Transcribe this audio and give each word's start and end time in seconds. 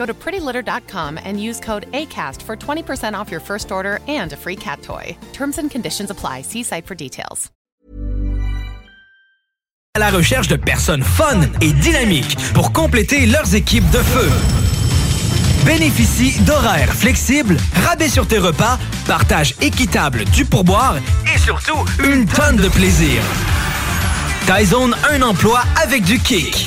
Go 0.00 0.06
to 0.06 0.14
prettylitter.com 0.14 1.18
and 1.22 1.38
use 1.38 1.60
code 1.60 1.84
ACAST 1.92 2.40
for 2.40 2.56
20% 2.56 3.12
off 3.12 3.30
your 3.30 3.40
first 3.40 3.70
order 3.70 3.98
and 4.08 4.32
a 4.32 4.36
free 4.36 4.56
cat 4.56 4.80
toy. 4.80 5.14
Terms 5.34 5.58
and 5.58 5.70
conditions 5.70 6.10
apply. 6.10 6.40
See 6.42 6.62
site 6.62 6.86
for 6.86 6.94
details. 6.94 7.50
À 9.94 9.98
la 9.98 10.10
recherche 10.10 10.48
de 10.48 10.56
personnes 10.56 11.02
fun 11.02 11.40
et 11.60 11.72
dynamiques 11.72 12.36
pour 12.54 12.72
compléter 12.72 13.26
leurs 13.26 13.54
équipes 13.54 13.90
de 13.90 13.98
feu. 13.98 14.30
Bénéficie 15.66 16.40
d'horaires 16.44 16.94
flexibles, 16.94 17.58
rabais 17.84 18.08
sur 18.08 18.26
tes 18.26 18.38
repas, 18.38 18.78
partage 19.06 19.54
équitable 19.60 20.24
du 20.26 20.46
pourboire 20.46 20.96
et 21.34 21.38
surtout 21.38 21.84
une 22.02 22.24
tonne 22.24 22.56
de 22.56 22.68
plaisir. 22.68 23.20
Tyzone, 24.46 24.96
un 25.12 25.20
emploi 25.20 25.60
avec 25.82 26.04
du 26.04 26.18
kick. 26.20 26.66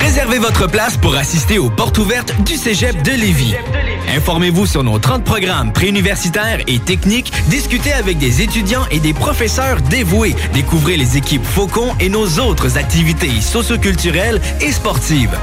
Réservez 0.00 0.38
votre 0.38 0.66
place 0.66 0.96
pour 0.96 1.16
assister 1.16 1.58
aux 1.58 1.70
portes 1.70 1.98
ouvertes 1.98 2.32
du 2.42 2.56
Cégep 2.56 3.02
de 3.02 3.10
Lévis. 3.10 3.54
Informez-vous 4.16 4.66
sur 4.66 4.82
nos 4.82 4.98
30 4.98 5.24
programmes 5.24 5.72
préuniversitaires 5.72 6.60
et 6.66 6.78
techniques, 6.78 7.32
discutez 7.48 7.92
avec 7.92 8.18
des 8.18 8.42
étudiants 8.42 8.86
et 8.90 9.00
des 9.00 9.12
professeurs 9.12 9.80
dévoués, 9.82 10.34
découvrez 10.54 10.96
les 10.96 11.16
équipes 11.16 11.44
Faucon 11.44 11.94
et 12.00 12.08
nos 12.08 12.26
autres 12.38 12.78
activités 12.78 13.40
socioculturelles 13.40 14.40
et 14.60 14.72
sportives. 14.72 15.36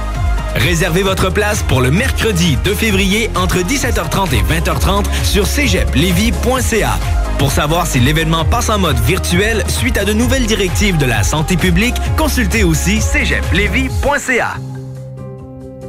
Réservez 0.55 1.03
votre 1.03 1.31
place 1.31 1.63
pour 1.63 1.81
le 1.81 1.91
mercredi 1.91 2.57
2 2.63 2.73
février 2.73 3.29
entre 3.35 3.57
17h30 3.57 4.33
et 4.33 4.41
20h30 4.41 5.05
sur 5.23 5.45
cégeplevy.ca. 5.45 6.99
Pour 7.37 7.51
savoir 7.51 7.85
si 7.85 7.99
l'événement 7.99 8.45
passe 8.45 8.69
en 8.69 8.79
mode 8.79 8.99
virtuel 8.99 9.63
suite 9.67 9.97
à 9.97 10.05
de 10.05 10.13
nouvelles 10.13 10.45
directives 10.45 10.97
de 10.97 11.05
la 11.05 11.23
santé 11.23 11.57
publique, 11.57 11.95
consultez 12.17 12.63
aussi 12.63 13.01
cégeplevy.ca. 13.01 14.55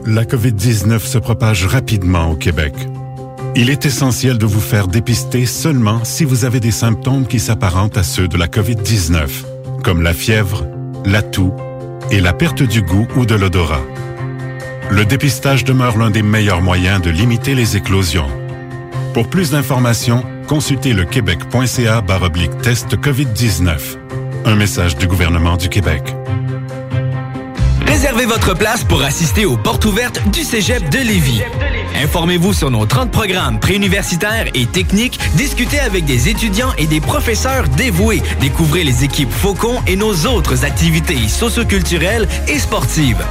La 0.05 0.25
COVID-19 0.25 1.01
se 1.01 1.19
propage 1.19 1.67
rapidement 1.67 2.31
au 2.31 2.37
Québec. 2.37 2.75
Il 3.55 3.71
est 3.71 3.87
essentiel 3.87 4.37
de 4.37 4.47
vous 4.47 4.61
faire 4.61 4.87
dépister 4.87 5.47
seulement 5.47 6.05
si 6.05 6.25
vous 6.25 6.45
avez 6.45 6.61
des 6.61 6.71
symptômes 6.71 7.27
qui 7.27 7.41
s'apparentent 7.41 7.97
à 7.97 8.03
ceux 8.03 8.29
de 8.29 8.37
la 8.37 8.49
COVID-19, 8.49 9.29
comme 9.83 10.03
la 10.03 10.13
fièvre, 10.13 10.67
la 11.05 11.23
toux 11.23 11.55
et 12.11 12.21
la 12.21 12.33
perte 12.33 12.63
du 12.63 12.83
goût 12.83 13.07
ou 13.17 13.25
de 13.25 13.35
l'odorat. 13.35 13.83
Le 14.91 15.05
dépistage 15.05 15.65
demeure 15.65 15.99
l'un 15.99 16.11
des 16.11 16.23
meilleurs 16.23 16.63
moyens 16.63 17.03
de 17.03 17.11
limiter 17.11 17.55
les 17.55 17.77
éclosions. 17.77 18.29
Pour 19.15 19.29
plus 19.29 19.51
d'informations, 19.51 20.25
consultez 20.47 20.93
le 20.93 21.05
québec.ca 21.05 22.01
baroblique 22.01 22.57
test 22.63 22.97
COVID-19. 22.97 23.79
Un 24.45 24.55
message 24.55 24.97
du 24.97 25.07
gouvernement 25.07 25.57
du 25.57 25.69
Québec. 25.69 26.03
Réservez 27.87 28.27
votre 28.27 28.55
place 28.55 28.85
pour 28.85 29.03
assister 29.03 29.45
aux 29.45 29.57
portes 29.57 29.85
ouvertes 29.87 30.21
du 30.31 30.45
Cégep 30.45 30.89
de 30.91 30.99
Lévis. 30.99 31.43
Informez-vous 32.03 32.53
sur 32.53 32.71
nos 32.71 32.85
30 32.87 33.11
programmes 33.11 33.59
préuniversitaires 33.59 34.47
et 34.55 34.67
techniques, 34.67 35.19
discutez 35.35 35.81
avec 35.81 36.05
des 36.05 36.29
étudiants 36.29 36.73
et 36.79 36.87
des 36.87 37.01
professeurs 37.01 37.69
dévoués, 37.69 38.23
découvrez 38.41 38.85
les 38.85 39.03
équipes 39.03 39.33
Faucon 39.33 39.83
et 39.87 39.97
nos 39.97 40.15
autres 40.27 40.65
activités 40.65 41.27
socioculturelles 41.27 42.29
et 42.49 42.59
sportives. 42.59 43.25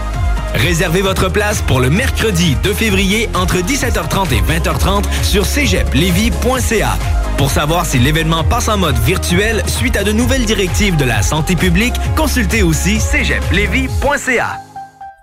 Réservez 0.56 1.02
votre 1.02 1.30
place 1.30 1.62
pour 1.62 1.80
le 1.80 1.90
mercredi 1.90 2.56
2 2.64 2.74
février 2.74 3.30
entre 3.34 3.58
17h30 3.58 4.34
et 4.34 4.42
20h30 4.42 5.04
sur 5.24 5.46
cégeplevy.ca. 5.46 6.98
Pour 7.38 7.52
savoir 7.52 7.86
si 7.86 8.00
l'événement 8.00 8.44
passe 8.44 8.70
en 8.70 8.78
mode 8.78 8.98
virtuel 9.00 9.62
suite 9.68 9.98
à 9.98 10.04
de 10.04 10.14
nouvelles 10.14 10.46
directives 10.46 10.96
de 10.96 11.04
la 11.04 11.22
santé 11.22 11.56
publique, 11.56 11.96
consultez 12.16 12.64
aussi 12.64 13.00
cégeplevy.ca. 13.00 14.62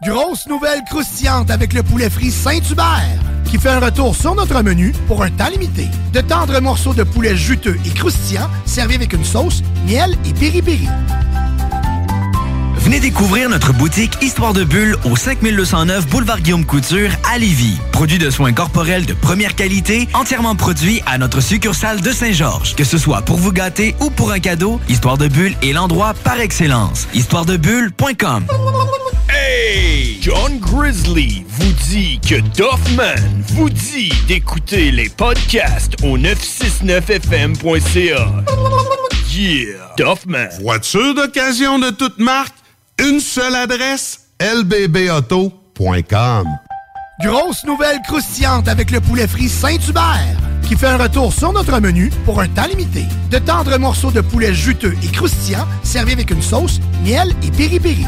Grosse 0.07 0.47
nouvelle 0.49 0.83
croustillante 0.89 1.51
avec 1.51 1.73
le 1.73 1.83
poulet 1.83 2.11
frit 2.11 2.31
Saint-Hubert 2.31 3.19
qui 3.53 3.59
fait 3.59 3.69
un 3.69 3.81
retour 3.81 4.17
sur 4.17 4.35
notre 4.35 4.63
menu 4.63 4.95
pour 5.07 5.23
un 5.23 5.31
temps 5.31 5.51
limité. 5.51 5.87
De 6.15 6.23
tendres 6.23 6.59
morceaux 6.61 6.95
de 6.95 7.03
poulet 7.03 7.37
juteux 7.37 7.79
et 7.85 7.91
croustillants 7.91 8.49
servis 8.65 8.95
avec 8.95 9.13
une 9.13 9.27
sauce, 9.27 9.63
miel 9.87 10.17
et 10.25 10.33
piri-piri. 10.33 10.89
Venez 12.85 12.99
découvrir 12.99 13.49
notre 13.49 13.73
boutique 13.73 14.19
Histoire 14.23 14.53
de 14.53 14.65
Bulle 14.65 14.97
au 15.05 15.15
5209 15.15 16.09
Boulevard 16.09 16.41
Guillaume 16.41 16.67
Couture 16.67 17.11
à 17.33 17.39
Lévis. 17.39 17.77
Produit 17.93 18.19
de 18.19 18.29
soins 18.29 18.53
corporels 18.53 19.07
de 19.07 19.15
première 19.15 19.55
qualité, 19.55 20.09
entièrement 20.15 20.57
produit 20.57 21.01
à 21.07 21.17
notre 21.17 21.41
succursale 21.41 22.01
de 22.01 22.11
Saint-Georges. 22.11 22.75
Que 22.75 22.83
ce 22.83 22.99
soit 22.99 23.23
pour 23.23 23.37
vous 23.37 23.53
gâter 23.53 23.95
ou 24.01 24.11
pour 24.11 24.33
un 24.33 24.41
cadeau, 24.41 24.81
Histoire 24.89 25.17
de 25.17 25.29
Bulle 25.29 25.55
est 25.63 25.73
l'endroit 25.73 26.13
par 26.25 26.41
excellence. 26.41 27.07
Histoiredebulle.com 27.15 28.47
Hey! 29.29 30.19
John 30.21 30.59
Grizzly 30.59 31.45
vous 31.49 31.73
dit 31.89 32.19
que 32.21 32.41
Doffman 32.57 33.15
vous 33.55 33.71
dit 33.71 34.13
d'écouter 34.27 34.91
les 34.91 35.09
podcasts 35.09 35.95
au 36.03 36.19
969fm.ca. 36.19 38.27
Yeah! 39.33 39.95
Doffman. 39.97 40.49
Voiture 40.61 41.15
d'occasion 41.15 41.79
de 41.79 41.91
toute 41.91 42.19
marque, 42.19 42.53
une 42.99 43.21
seule 43.21 43.55
adresse, 43.55 44.23
lbbauto.com. 44.41 46.49
Grosse 47.23 47.65
nouvelle 47.65 48.01
croustillante 48.07 48.69
avec 48.69 48.91
le 48.91 49.01
poulet 49.01 49.29
frit 49.29 49.49
Saint-Hubert 49.49 50.37
qui 50.63 50.77
fait 50.77 50.87
un 50.87 50.97
retour 50.97 51.33
sur 51.33 51.53
notre 51.53 51.79
menu 51.81 52.11
pour 52.25 52.41
un 52.41 52.49
temps 52.49 52.67
limité. 52.67 53.05
De 53.31 53.39
tendres 53.39 53.79
morceaux 53.79 54.11
de 54.11 54.21
poulet 54.21 54.55
juteux 54.55 54.95
et 55.03 55.09
croustillants 55.09 55.67
servis 55.83 56.13
avec 56.13 56.31
une 56.31 56.41
sauce, 56.41 56.81
miel 57.05 57.35
et 57.43 57.51
piri-piri. 57.51 58.07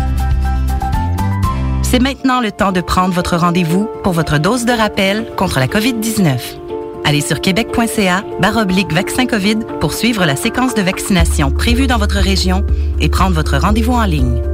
C'est 1.83 2.01
maintenant 2.01 2.41
le 2.41 2.51
temps 2.51 2.73
de 2.73 2.81
prendre 2.81 3.15
votre 3.15 3.37
rendez-vous 3.37 3.87
pour 4.03 4.15
votre 4.15 4.39
dose 4.39 4.65
de 4.65 4.73
rappel 4.73 5.27
contre 5.37 5.59
la 5.59 5.67
COVID-19. 5.67 6.39
Allez 7.05 7.21
sur 7.21 7.41
québec.ca 7.41 8.25
baroblique 8.41 8.93
vaccin 8.93 9.27
COVID 9.27 9.59
pour 9.81 9.93
suivre 9.93 10.25
la 10.25 10.35
séquence 10.35 10.75
de 10.75 10.83
vaccination 10.83 11.51
prévue 11.51 11.87
dans 11.87 11.99
votre 11.99 12.17
région 12.17 12.65
et 12.99 13.11
prendre 13.11 13.35
votre 13.35 13.59
rendez-vous 13.59 13.93
en 13.93 14.05
ligne. 14.05 14.54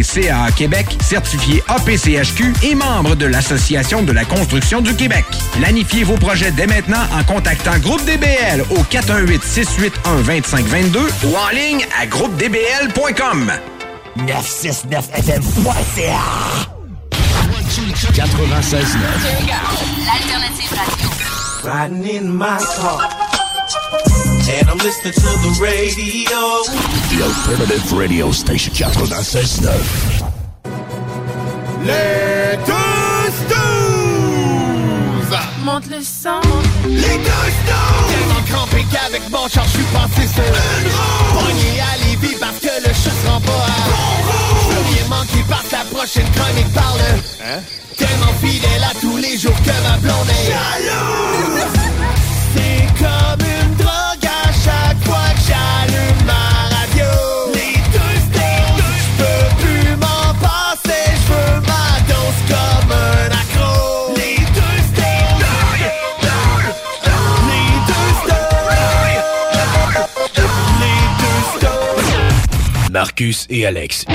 CAA 0.03 0.51
Québec, 0.51 0.95
certifié 1.01 1.63
APCHQ 1.67 2.53
et 2.63 2.75
membre 2.75 3.15
de 3.15 3.25
l'Association 3.25 4.03
de 4.03 4.11
la 4.11 4.23
construction 4.25 4.81
du 4.81 4.95
Québec. 4.95 5.25
Planifiez 5.59 6.03
vos 6.03 6.17
projets 6.17 6.51
dès 6.51 6.67
maintenant 6.67 7.01
en 7.13 7.23
contactant 7.23 7.79
Groupe 7.79 8.05
DBL 8.05 8.61
au 8.71 8.83
418-681-2522 8.83 10.99
ou 11.25 11.35
en 11.35 11.49
ligne 11.49 11.83
à 11.99 12.05
groupedbl.com. 12.05 13.51
969fm.ca 14.17 16.19
96 18.13 18.97
L'alternative 20.05 20.73
radio. 20.75 21.09
Riding 21.63 22.05
in 22.17 22.27
my 22.37 22.57
car. 22.57 23.20
And 24.49 24.69
I'm 24.69 24.77
listening 24.79 25.13
to 25.13 25.21
the 25.21 25.59
radio. 25.61 26.63
The 27.09 27.21
Alternative 27.23 27.93
Radio 27.93 28.31
Station 28.31 28.73
96.9. 28.73 29.69
Les 31.85 32.57
deux 32.65 33.31
stools! 33.45 33.71
Monte 35.63 35.87
le 35.89 36.01
sang. 36.01 36.41
Les 36.87 37.17
deux 37.17 37.51
stools! 37.61 38.09
Tellement 38.09 38.43
crampé 38.49 38.85
qu'avec 38.91 39.29
mon 39.29 39.47
char, 39.47 39.65
je 39.65 39.69
suis 39.77 39.85
passé 39.93 40.27
sur 40.27 40.43
une 40.43 40.91
roue. 40.91 41.39
Pogné 41.39 41.79
à 41.79 41.97
Lévis 42.05 42.35
parce 42.39 42.59
que 42.59 42.73
le 42.87 42.93
chat 42.93 43.11
se 43.11 43.27
rend 43.27 43.41
pas 43.41 43.51
à 43.51 43.89
bon 43.89 44.21
rien 44.89 45.07
manquer 45.07 45.43
par 45.47 45.63
la 45.71 45.85
prochaine 45.85 46.29
chronique 46.31 46.73
parle. 46.73 46.99
Hein? 47.43 47.59
Tellement 47.97 48.33
fidèle 48.41 48.83
à 48.83 48.93
tous 48.99 49.17
les 49.17 49.37
jours 49.37 49.61
que 49.63 49.75
ma 49.83 49.97
blonde 49.97 50.29
est 50.29 50.51
jalouse. 50.51 51.80
Marcus 73.01 73.47
et 73.49 73.65
Alex. 73.65 74.05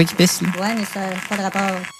Wikipédia. 0.00 0.48
Ouais, 0.58 0.74
mais 0.74 0.84
ça 0.86 1.00
pas 1.28 1.36
de 1.36 1.42
rapport. 1.42 1.99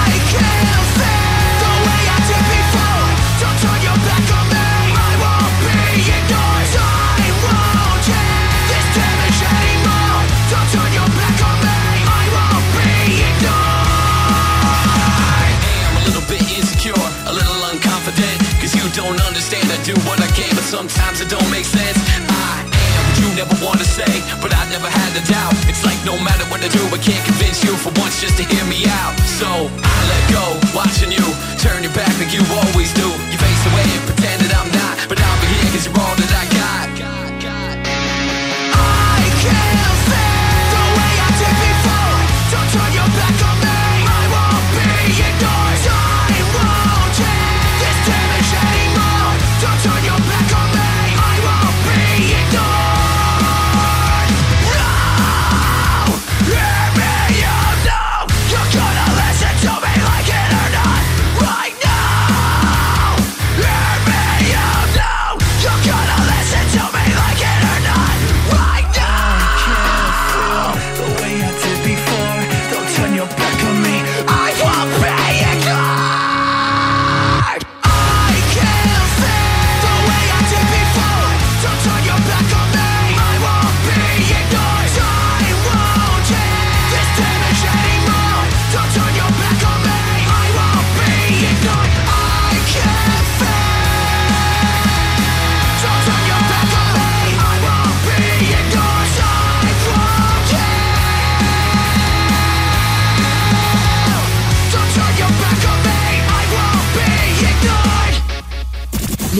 Sometimes 20.71 21.19
it 21.19 21.27
don't 21.27 21.51
make 21.51 21.65
sense. 21.67 21.99
I 22.31 22.63
am 22.63 23.03
what 23.03 23.19
you 23.19 23.27
never 23.35 23.59
wanna 23.59 23.83
say 23.83 24.07
But 24.39 24.55
I 24.55 24.63
never 24.71 24.87
had 24.87 25.11
the 25.11 25.19
doubt. 25.27 25.51
It's 25.67 25.83
like 25.83 25.99
no 26.07 26.15
matter 26.23 26.47
what 26.47 26.63
I 26.63 26.69
do 26.71 26.79
I 26.95 26.99
can't 27.03 27.19
convince 27.27 27.59
you 27.61 27.75
for 27.75 27.91
once 27.99 28.21
just 28.23 28.37
to 28.39 28.47
hear 28.47 28.63
me 28.71 28.87
out. 29.03 29.19
So 29.27 29.67
I 29.67 29.97
let 30.07 30.23
go, 30.31 30.45
watching 30.71 31.11
you 31.11 31.27
Turn 31.59 31.83
your 31.83 31.91
back 31.91 32.15
like 32.23 32.31
you 32.31 32.39
always 32.55 32.93
do. 32.95 33.03
You 33.03 33.40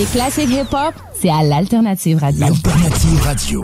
Les 0.01 0.07
classiques 0.07 0.49
hip-hop, 0.49 0.95
c'est 1.13 1.29
à. 1.29 1.43
L'Alternative 1.43 2.17
Radio. 2.17 3.63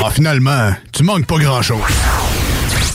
Ah, 0.00 0.10
finalement, 0.10 0.72
tu 0.92 1.02
manques 1.02 1.26
pas 1.26 1.38
grand-chose. 1.38 1.80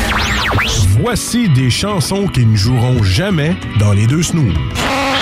Voici 1.01 1.49
des 1.51 1.71
chansons 1.71 2.27
qui 2.29 2.47
ne 2.47 2.57
joueront 2.57 3.03
jamais 3.03 3.55
dans 3.79 3.93
les 3.93 4.07
deux 4.07 4.23
snooze. 4.23 4.55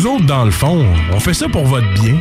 Nous 0.00 0.06
autres, 0.06 0.24
dans 0.24 0.46
le 0.46 0.50
fond, 0.50 0.86
on 1.12 1.20
fait 1.20 1.34
ça 1.34 1.46
pour 1.46 1.66
votre 1.66 1.86
bien. 1.92 2.18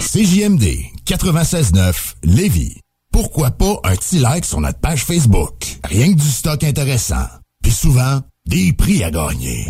CJMD 0.00 0.64
96.9 1.06 2.14
Lévis. 2.24 2.78
Pourquoi 3.12 3.52
pas 3.52 3.78
un 3.84 3.94
petit 3.94 4.18
like 4.18 4.44
sur 4.44 4.60
notre 4.60 4.80
page 4.80 5.04
Facebook? 5.04 5.54
Rien 5.84 6.12
que 6.12 6.18
du 6.18 6.28
stock 6.28 6.64
intéressant. 6.64 7.26
Puis 7.62 7.70
souvent, 7.70 8.20
des 8.44 8.72
prix 8.72 9.04
à 9.04 9.12
gagner. 9.12 9.66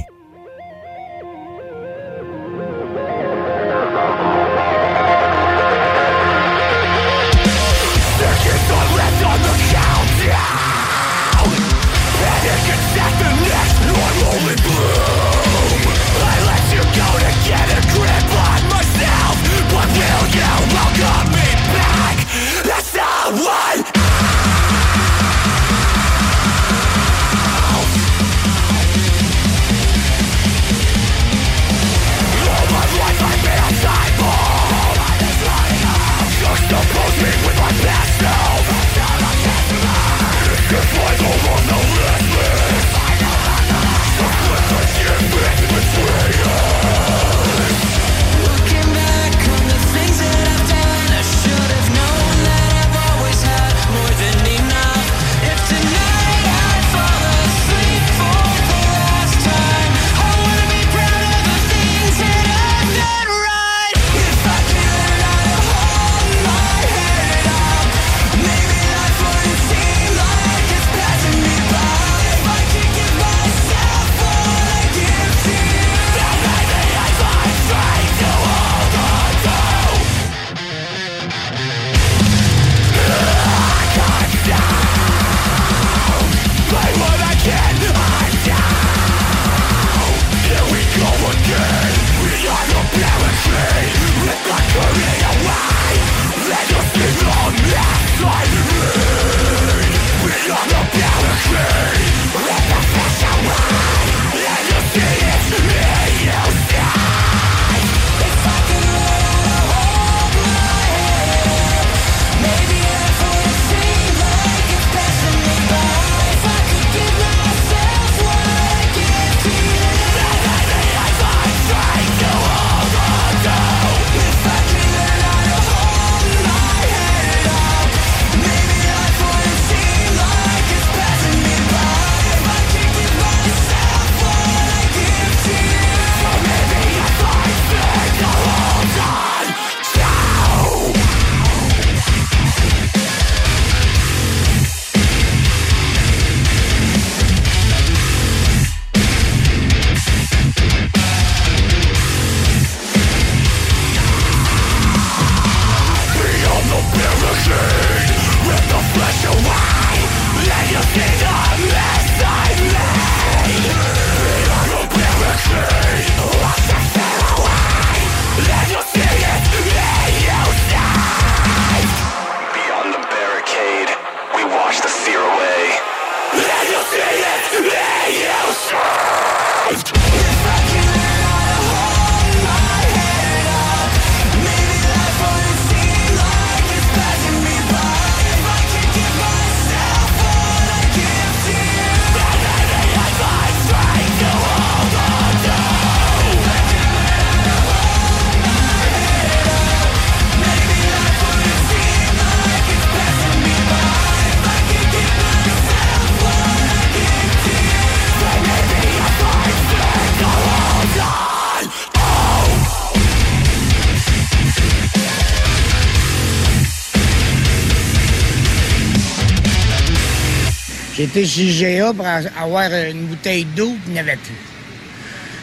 Été 221.14 221.27
chez 221.27 221.79
GA 221.79 221.92
pour 221.92 222.07
avoir 222.07 222.70
une 222.72 223.07
bouteille 223.07 223.44
d'eau, 223.57 223.70
puis 223.70 223.83
il 223.88 223.92
n'y 223.92 223.98
avait 224.00 224.16
plus. 224.16 224.35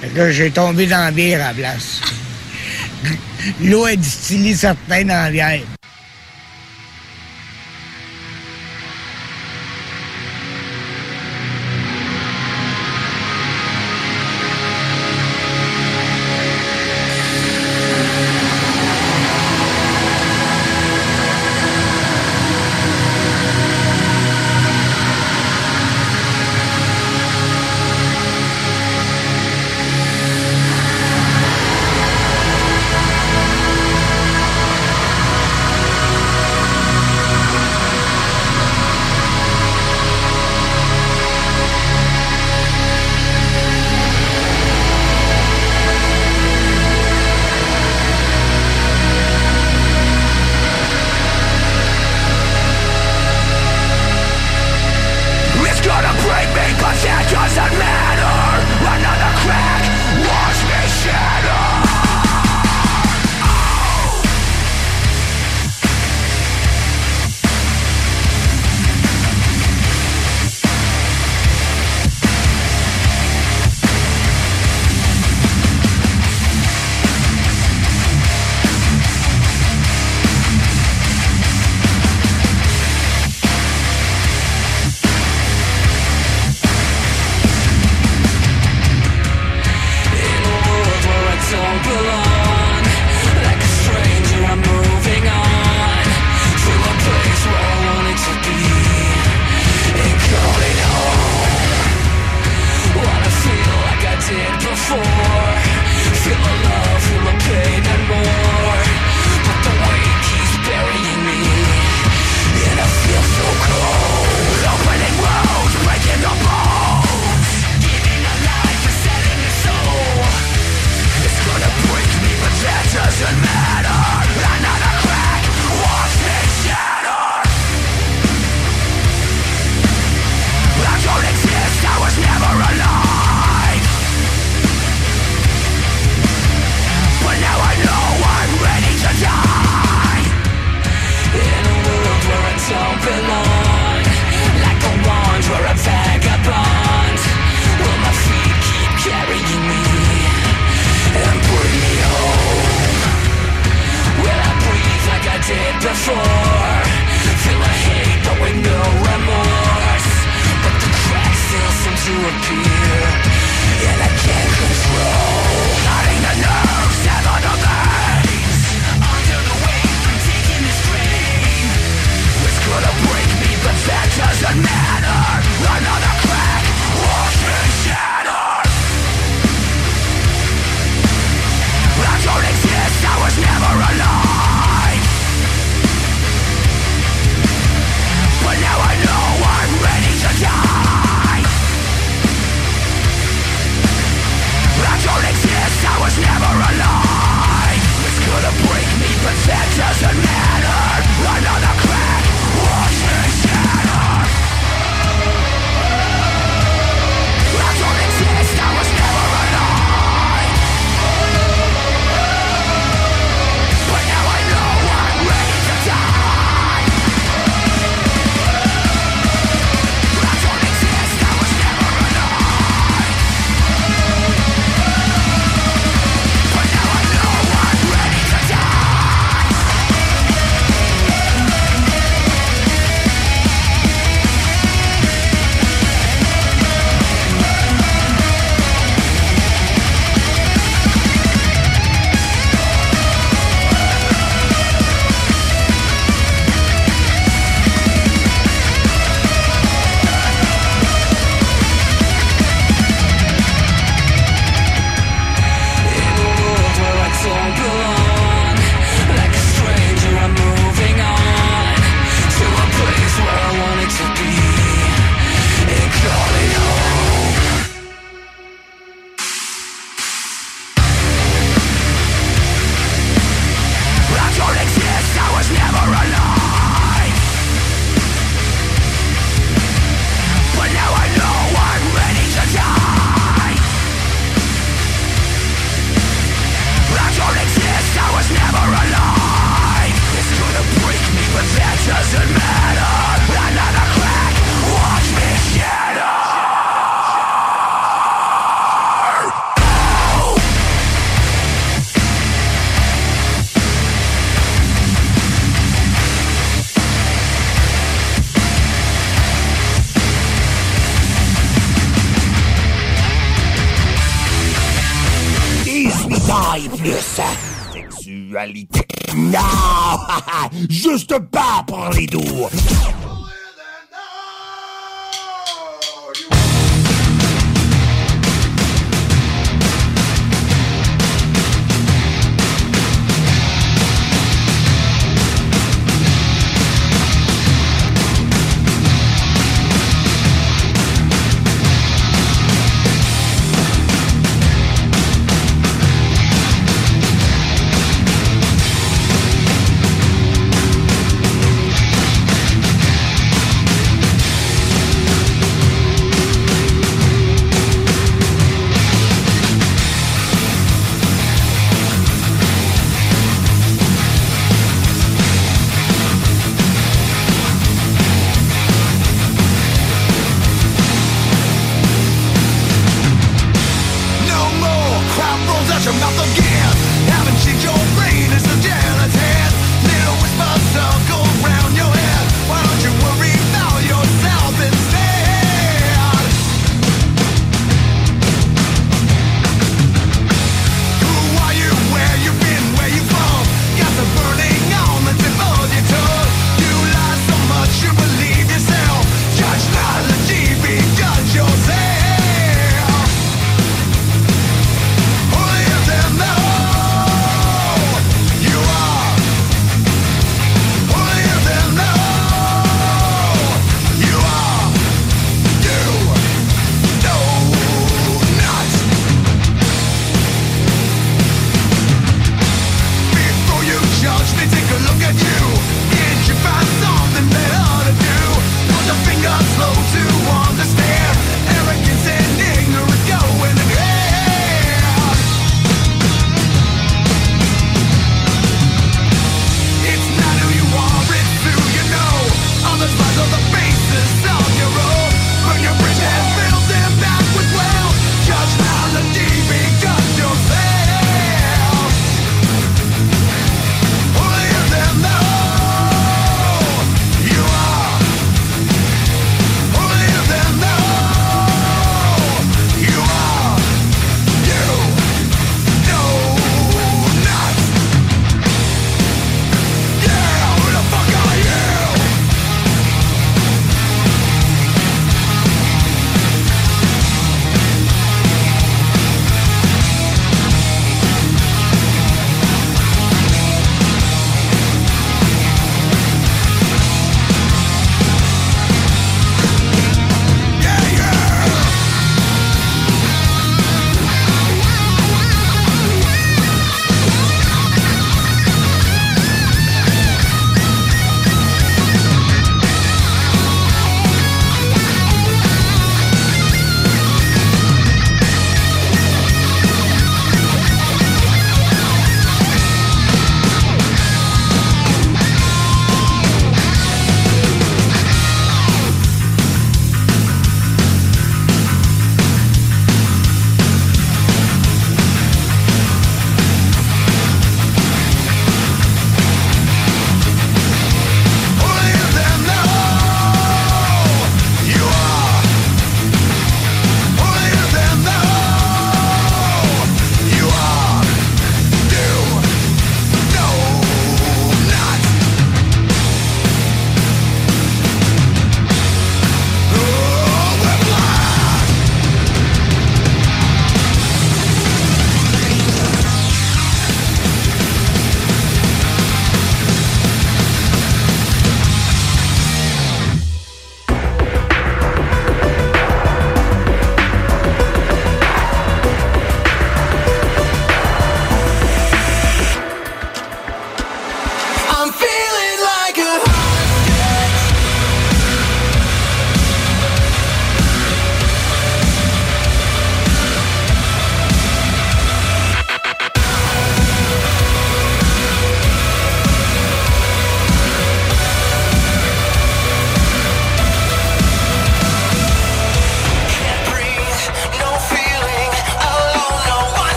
Fait 0.00 0.08
que 0.14 0.30
j'ai 0.30 0.50
tombé 0.50 0.86
dans 0.86 1.04
la 1.04 1.10
bière 1.10 1.44
à 1.44 1.48
la 1.48 1.54
place. 1.54 2.00
L'eau 3.60 3.86
est 3.86 3.96
distillée 3.96 4.54
certains 4.54 5.02
dans 5.02 5.24
la 5.24 5.30
bière. 5.30 5.75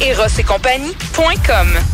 Eros 0.00 0.38
et 0.38 0.44
compagnie.com 0.44 1.93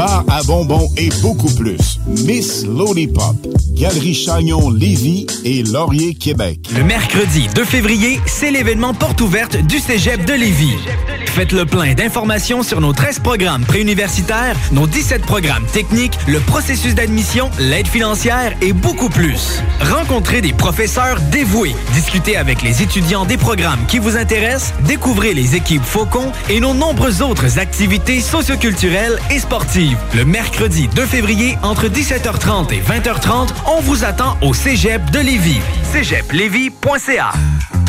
bar 0.00 0.24
à 0.30 0.42
bonbons 0.44 0.88
et 0.96 1.10
beaucoup 1.20 1.54
plus. 1.56 1.98
Miss 2.24 2.64
Lollipop, 2.64 3.36
Galerie 3.74 4.14
Chagnon 4.14 4.70
Lévis 4.70 5.26
et 5.44 5.62
Laurier 5.62 6.14
Québec. 6.14 6.58
Le 6.74 6.82
mercredi 6.84 7.48
2 7.54 7.64
février, 7.66 8.18
c'est 8.24 8.50
l'événement 8.50 8.94
porte 8.94 9.20
ouverte 9.20 9.58
du 9.58 9.78
Cégep 9.78 10.24
de 10.24 10.32
Lévis. 10.32 10.78
Faites 11.26 11.52
le 11.52 11.66
plein 11.66 11.94
d'informations 11.94 12.62
sur 12.62 12.80
nos 12.80 12.92
13 12.92 13.18
programmes 13.18 13.64
préuniversitaires, 13.64 14.56
nos 14.72 14.86
17 14.86 15.22
programmes 15.22 15.64
techniques, 15.72 16.18
le 16.26 16.40
processus 16.40 16.94
d'admission, 16.94 17.50
l'aide 17.58 17.86
financière 17.86 18.54
et 18.62 18.72
beaucoup 18.72 19.10
plus. 19.10 19.62
Rencontrez 19.80 20.40
des 20.40 20.52
professeurs 20.52 21.20
dévoués, 21.30 21.74
discutez 21.92 22.36
avec 22.36 22.62
les 22.62 22.82
étudiants 22.82 23.26
des 23.26 23.36
programmes 23.36 23.84
qui 23.86 23.98
vous 23.98 24.16
intéressent, 24.16 24.72
découvrez 24.86 25.34
les 25.34 25.54
équipes 25.54 25.84
Faucon 25.84 26.32
et 26.48 26.58
nos 26.58 26.74
nombreuses 26.74 27.22
autres 27.22 27.58
activités 27.58 28.20
socioculturelles 28.20 29.18
et 29.30 29.38
sportives. 29.38 29.89
Le 30.14 30.24
mercredi 30.24 30.88
2 30.88 31.06
février, 31.06 31.58
entre 31.62 31.86
17h30 31.86 32.72
et 32.72 32.80
20h30, 32.80 33.48
on 33.66 33.80
vous 33.80 34.04
attend 34.04 34.36
au 34.42 34.54
Cégep 34.54 35.10
de 35.10 35.20
Lévis. 35.20 35.60
cégeplévis.ca 35.92 37.32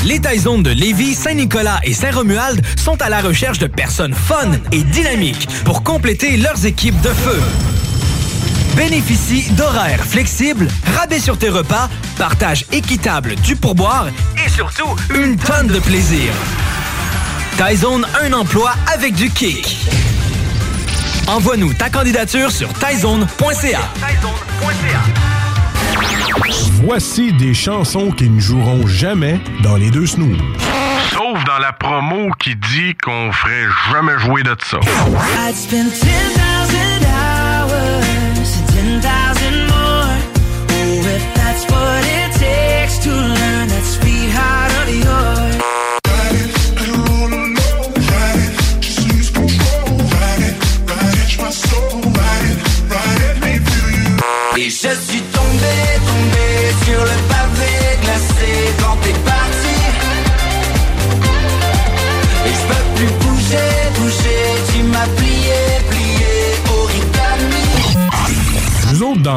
les 0.04 0.20
Taizones 0.20 0.64
de 0.64 0.72
Lévis, 0.72 1.14
Saint-Nicolas 1.14 1.80
et 1.84 1.94
Saint-Romuald 1.94 2.66
sont 2.76 3.00
à 3.04 3.10
la 3.10 3.22
recherche 3.22 3.60
de 3.60 3.68
personnes 3.68 4.16
fun 4.16 4.50
et 4.72 4.82
dynamiques 4.82 5.48
pour 5.64 5.84
compléter 5.84 6.38
leurs 6.38 6.66
équipes 6.66 7.00
de 7.02 7.10
feu. 7.10 7.40
Bénéficie 8.76 9.52
d'horaires 9.52 10.04
flexibles, 10.04 10.68
rabais 10.98 11.20
sur 11.20 11.38
tes 11.38 11.50
repas, 11.50 11.88
partage 12.18 12.66
équitable 12.72 13.36
du 13.36 13.56
pourboire 13.56 14.08
et 14.44 14.50
surtout 14.50 14.96
une 15.14 15.38
tonne 15.38 15.68
de 15.68 15.80
plaisir. 15.80 16.32
Taizone, 17.58 18.08
un 18.24 18.34
emploi 18.34 18.74
avec 18.92 19.14
du 19.14 19.30
kick. 19.30 19.78
Envoie-nous 21.32 21.74
ta 21.74 21.90
candidature 21.90 22.52
sur 22.52 22.74
taizone.ca. 22.74 23.80
Voici 26.84 27.32
des 27.32 27.54
chansons 27.54 28.12
qui 28.12 28.30
ne 28.30 28.42
joueront 28.42 28.86
jamais 28.86 29.40
dans 29.64 29.78
les 29.78 29.92
deux 29.92 30.08
snooze. 30.08 30.38
Sauf 31.14 31.42
dans 31.46 31.60
la 31.60 31.72
promo 31.72 32.32
qui 32.38 32.58
dit 32.58 32.96
qu'on 33.02 33.32
ferait 33.32 33.68
jamais 33.94 34.20
jouer 34.20 34.44
de 34.44 34.58
ça. 34.62 34.80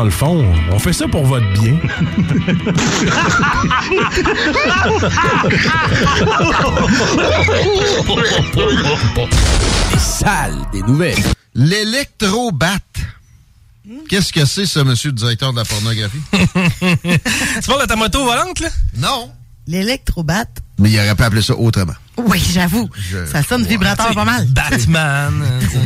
Dans 0.04 0.08
le 0.08 0.10
fond, 0.10 0.44
on 0.70 0.78
fait 0.78 0.92
ça 0.92 1.08
pour 1.08 1.24
votre 1.24 1.50
bien. 1.54 1.72
Des 9.90 9.98
salles, 9.98 10.58
des 10.72 10.82
nouvelles. 10.82 11.16
L'électrobat. 11.54 12.76
Qu'est-ce 14.10 14.30
que 14.30 14.44
c'est, 14.44 14.66
ça, 14.66 14.84
monsieur 14.84 15.08
le 15.08 15.16
directeur 15.16 15.52
de 15.52 15.58
la 15.58 15.64
pornographie? 15.64 16.20
tu 16.32 17.66
parles 17.66 17.82
de 17.82 17.86
ta 17.86 17.96
moto 17.96 18.24
volante, 18.24 18.60
là? 18.60 18.68
Non. 18.98 19.30
L'électrobat. 19.66 20.44
Mais 20.78 20.90
il 20.90 20.98
aurait 20.98 21.14
pu 21.14 21.22
appeler 21.22 21.42
ça 21.42 21.54
autrement. 21.56 21.94
Oui, 22.16 22.42
j'avoue. 22.52 22.88
Je- 22.96 23.24
Ça 23.26 23.42
sonne 23.42 23.62
Ouais, 23.62 23.68
vibrateur 23.68 24.12
pas 24.14 24.24
mal. 24.24 24.46
Batman. 24.48 25.32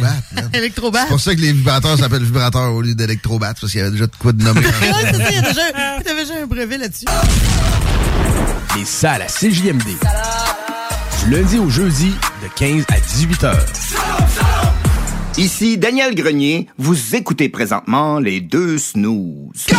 Électrobat. 0.54 1.02
C'est 1.02 1.08
pour 1.08 1.20
ça 1.20 1.34
que 1.34 1.40
les 1.40 1.52
vibrateurs 1.52 1.96
s'appellent 1.98 2.24
vibrateurs 2.24 2.72
au 2.74 2.80
lieu 2.82 2.94
d'électrobat, 2.94 3.54
parce 3.54 3.70
qu'il 3.72 3.78
y 3.80 3.82
avait 3.82 3.92
déjà 3.92 4.06
de 4.06 4.12
quoi 4.18 4.32
de 4.32 4.42
nommer. 4.42 4.60
Ouais, 4.66 4.70
c'est 5.12 5.54
ça, 5.54 5.62
il 6.00 6.06
y 6.06 6.10
avait 6.10 6.24
déjà 6.24 6.42
un 6.42 6.46
brevet 6.46 6.78
là-dessus. 6.78 7.04
Les 8.76 8.84
salles 8.84 9.22
à 9.22 9.26
CJMD. 9.26 9.84
Du 11.24 11.30
lundi 11.30 11.58
au 11.58 11.68
jeudi, 11.70 12.12
de 12.42 12.48
15 12.56 12.84
à 12.88 12.98
18 13.00 13.44
heures. 13.44 13.66
Ici 15.36 15.78
Daniel 15.78 16.14
Grenier, 16.16 16.66
vous 16.78 17.14
écoutez 17.14 17.48
présentement 17.48 18.18
les 18.18 18.40
deux 18.40 18.76
snooze. 18.78 19.52
So 19.54 19.76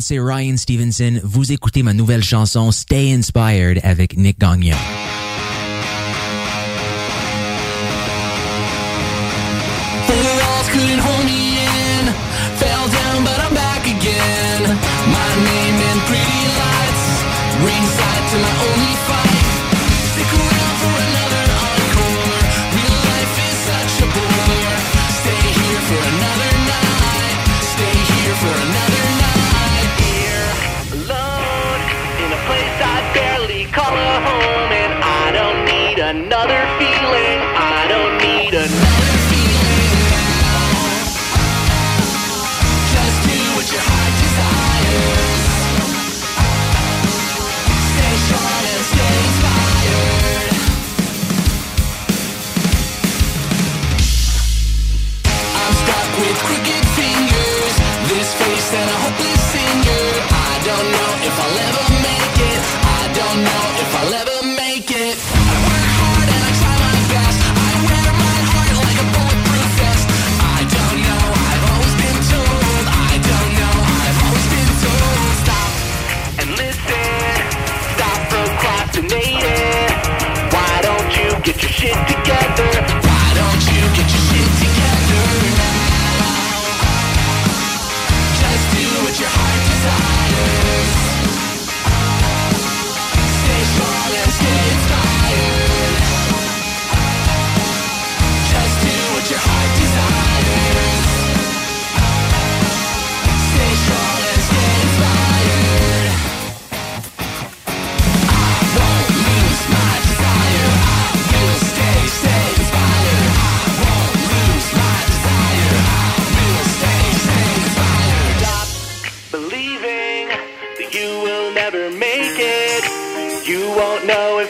c'est 0.00 0.18
Ryan 0.18 0.56
Stevenson. 0.56 1.20
Vous 1.24 1.52
écoutez 1.52 1.82
ma 1.82 1.92
nouvelle 1.92 2.24
chanson 2.24 2.70
Stay 2.70 3.12
Inspired 3.12 3.80
avec 3.82 4.16
Nick 4.16 4.38
Gagnon. 4.38 4.76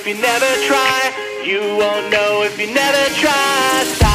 if 0.08 0.16
you 0.16 0.22
never 0.22 0.46
try. 0.66 1.12
You 1.44 1.60
won't 1.76 2.10
know 2.10 2.42
if 2.42 2.58
you 2.58 2.72
never 2.72 3.14
try. 3.14 4.07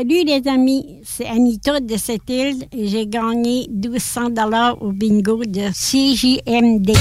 Salut 0.00 0.24
les 0.24 0.48
amis, 0.48 1.02
c'est 1.04 1.26
Anita 1.26 1.78
de 1.78 1.94
cette 1.98 2.30
île 2.30 2.64
et 2.72 2.88
j'ai 2.88 3.06
gagné 3.06 3.66
1200 3.70 4.30
dollars 4.30 4.80
au 4.80 4.92
bingo 4.92 5.42
de 5.44 5.68
CJMD. 5.72 6.96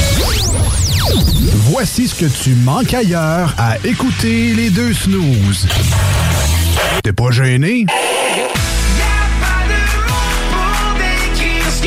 Voici 1.72 2.10
ce 2.10 2.16
que 2.16 2.26
tu 2.43 2.56
manques 2.56 2.93
ailleurs 2.93 3.56
à 3.58 3.78
écouter 3.86 4.54
les 4.54 4.70
deux 4.70 4.93
snooze. 4.93 5.66
T'es 7.02 7.14
pas 7.14 7.32
gêné? 7.32 7.86
décrire 11.06 11.72
ce 11.72 11.82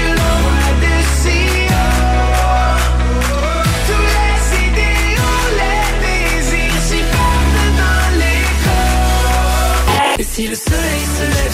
que 10.71 10.82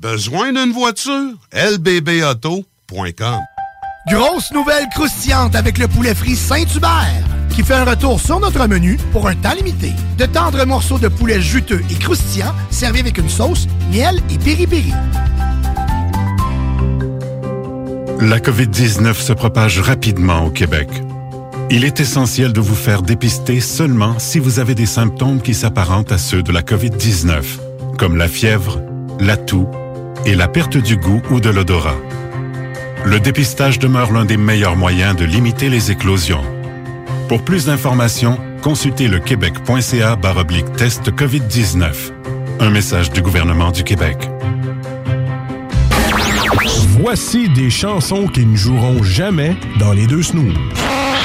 Besoin 0.00 0.54
d'une 0.54 0.72
voiture? 0.72 1.34
lbbauto.com 1.52 3.38
Grosse 4.10 4.50
nouvelle 4.52 4.88
croustillante 4.94 5.54
avec 5.54 5.76
le 5.76 5.88
poulet 5.88 6.14
frit 6.14 6.36
Saint-Hubert 6.36 7.22
qui 7.50 7.62
fait 7.62 7.74
un 7.74 7.84
retour 7.84 8.18
sur 8.18 8.40
notre 8.40 8.66
menu 8.66 8.96
pour 9.12 9.28
un 9.28 9.34
temps 9.34 9.52
limité. 9.52 9.92
De 10.16 10.24
tendres 10.24 10.64
morceaux 10.64 10.98
de 10.98 11.08
poulet 11.08 11.42
juteux 11.42 11.82
et 11.90 11.94
croustillants 11.96 12.54
servis 12.70 13.00
avec 13.00 13.18
une 13.18 13.28
sauce, 13.28 13.66
miel 13.92 14.22
et 14.30 14.38
piri-piri. 14.38 14.94
La 18.22 18.38
COVID-19 18.38 19.12
se 19.12 19.34
propage 19.34 19.80
rapidement 19.80 20.46
au 20.46 20.50
Québec. 20.50 20.88
Il 21.68 21.84
est 21.84 22.00
essentiel 22.00 22.54
de 22.54 22.60
vous 22.60 22.74
faire 22.74 23.02
dépister 23.02 23.60
seulement 23.60 24.18
si 24.18 24.38
vous 24.38 24.60
avez 24.60 24.74
des 24.74 24.86
symptômes 24.86 25.42
qui 25.42 25.52
s'apparentent 25.52 26.10
à 26.10 26.16
ceux 26.16 26.42
de 26.42 26.52
la 26.52 26.62
COVID-19, 26.62 27.42
comme 27.98 28.16
la 28.16 28.28
fièvre, 28.28 28.80
la 29.18 29.36
toux 29.36 29.68
et 30.26 30.34
la 30.34 30.48
perte 30.48 30.76
du 30.76 30.96
goût 30.96 31.22
ou 31.30 31.40
de 31.40 31.50
l'odorat. 31.50 31.96
Le 33.04 33.18
dépistage 33.18 33.78
demeure 33.78 34.12
l'un 34.12 34.24
des 34.24 34.36
meilleurs 34.36 34.76
moyens 34.76 35.16
de 35.16 35.24
limiter 35.24 35.68
les 35.68 35.90
éclosions. 35.90 36.44
Pour 37.28 37.42
plus 37.42 37.66
d'informations, 37.66 38.38
consultez 38.62 39.08
le 39.08 39.20
québec.ca 39.20 40.16
baroblique 40.16 40.72
test 40.76 41.10
COVID-19. 41.10 42.12
Un 42.60 42.70
message 42.70 43.10
du 43.10 43.22
gouvernement 43.22 43.70
du 43.70 43.84
Québec. 43.84 44.28
Voici 47.02 47.48
des 47.48 47.70
chansons 47.70 48.26
qui 48.26 48.44
ne 48.44 48.56
joueront 48.56 49.02
jamais 49.02 49.56
dans 49.78 49.92
les 49.92 50.06
deux 50.06 50.22
snooze. 50.22 50.54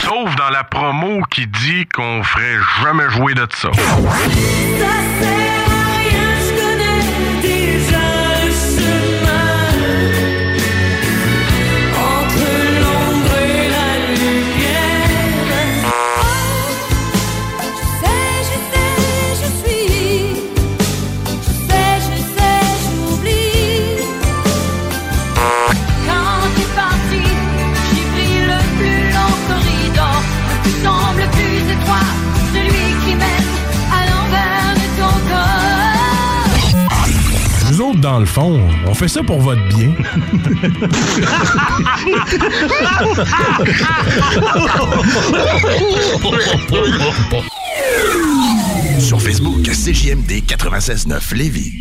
Sauf 0.03 0.33
dans 0.37 0.49
la 0.49 0.63
promo 0.63 1.21
qui 1.29 1.47
dit 1.47 1.85
qu'on 1.93 2.23
ferait 2.23 2.59
jamais 2.83 3.09
jouer 3.09 3.33
de 3.33 3.45
ça. 3.53 3.71
On 38.37 38.93
fait 38.93 39.07
ça 39.07 39.23
pour 39.23 39.39
votre 39.39 39.61
bien. 39.69 39.93
Sur 48.99 49.21
Facebook, 49.21 49.63
CJMD 49.63 50.43
96.9 50.45 51.35
Lévis. 51.35 51.79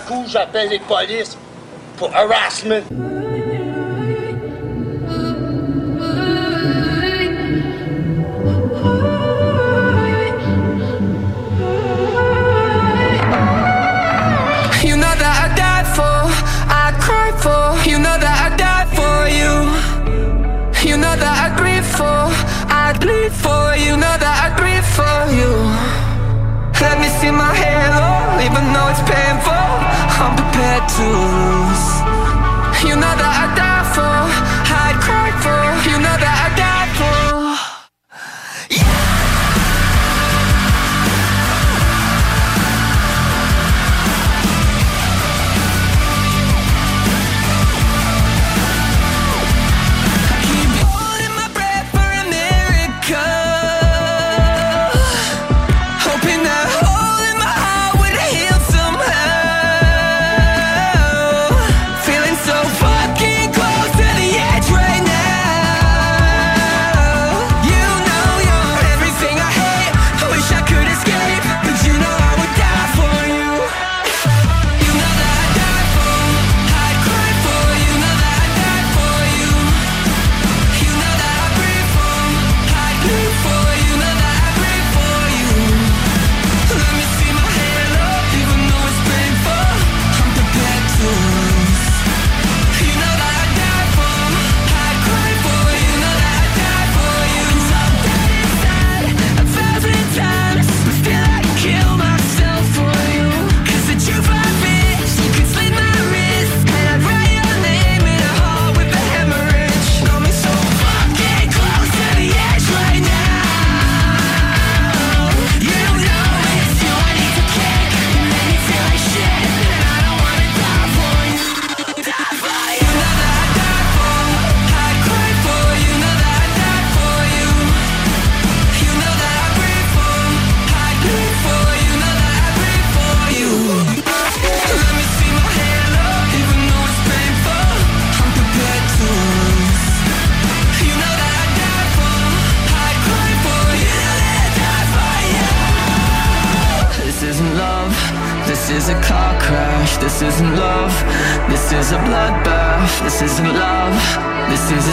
coup, 0.00 0.24
j'appelle 0.26 0.68
les 0.70 0.78
polices 0.78 1.36
pour 1.96 2.10
harassment. 2.14 2.84
You 14.82 14.96
know 14.96 15.14
that 15.16 15.34
I 15.42 15.54
died 15.54 15.86
for, 15.96 16.16
I 16.68 16.92
cried 17.00 17.36
for. 17.40 17.88
You 17.88 17.98
know 17.98 18.18
that 18.18 18.38
I 18.40 18.54
for 18.94 19.28
you. 19.28 19.54
You 20.88 20.96
know 20.96 21.16
that 21.16 21.36
I 21.44 21.56
grieve 21.56 21.86
for, 21.98 22.30
I 22.70 22.96
bleed 23.00 23.32
for. 23.32 23.76
You 23.76 23.96
know 23.96 24.16
that 24.24 24.36
I 24.44 24.48
grieve 24.58 24.88
for 24.98 25.18
you. 25.38 25.52
Let 26.80 27.00
me 27.00 27.08
see 27.18 27.30
my 27.30 27.54
halo. 27.54 28.03
Even 28.44 28.64
though 28.76 28.88
it's 28.92 29.00
painful, 29.08 29.68
I'm 30.20 30.36
prepared 30.36 30.84
to 30.84 31.06
lose. 31.32 31.86
You 32.84 32.92
know 32.92 33.14
that 33.16 33.34
I 33.40 33.46
die 33.56 33.86
for, 33.96 34.16
I'd 34.84 34.96
cry 35.00 35.32
for. 35.40 35.60
You 35.88 35.96
know 36.04 36.16
that 36.20 36.36
I 36.43 36.43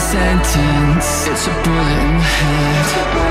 sentence. 0.01 1.27
It's 1.27 1.47
a 1.47 1.53
bullet 1.63 1.99
in 2.07 2.17
the 2.17 2.23
head. 2.23 3.30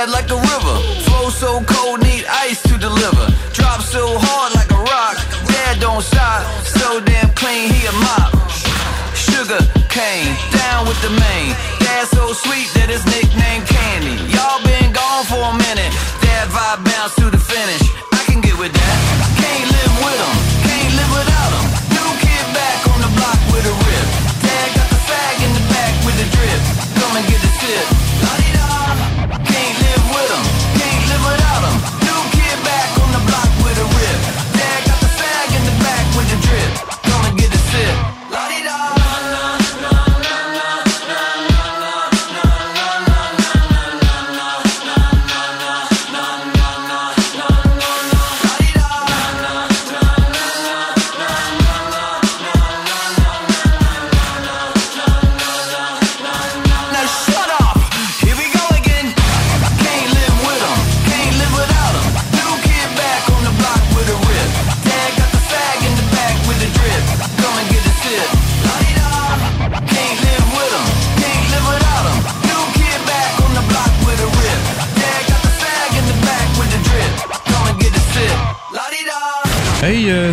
bad 0.00 0.10
like 0.10 0.30
a 0.30 0.40
river. 0.52 0.76
Flow 1.04 1.28
so 1.28 1.62
cold, 1.64 2.00
need 2.02 2.24
ice 2.28 2.62
to 2.62 2.78
deliver. 2.78 3.26
Drop 3.52 3.80
so 3.82 4.16
hard 4.16 4.54
like 4.54 4.70
a 4.70 4.80
rock. 4.92 5.16
Dad 5.46 5.80
don't 5.80 6.02
stop. 6.02 6.40
So 6.64 7.00
damn 7.00 7.30
clean, 7.34 7.68
he 7.72 7.80
a 7.86 7.92
mop. 8.06 8.32
Sugar 9.14 9.60
cane, 9.88 10.32
down 10.56 10.88
with 10.88 11.00
the 11.02 11.10
main. 11.10 11.52
Dad 11.84 12.06
so 12.16 12.32
sweet 12.32 12.68
that 12.76 12.88
his 12.88 13.04
nickname 13.12 13.62
Candy. 13.66 14.16
Y'all 14.32 14.62
been 14.64 14.90
gone 14.92 15.24
for 15.28 15.42
a 15.52 15.56
minute. 15.68 15.92
Dad 16.24 16.48
vibe 16.48 16.84
bounce 16.88 17.14
to 17.16 17.26
the 17.28 17.38
finish. 17.38 17.79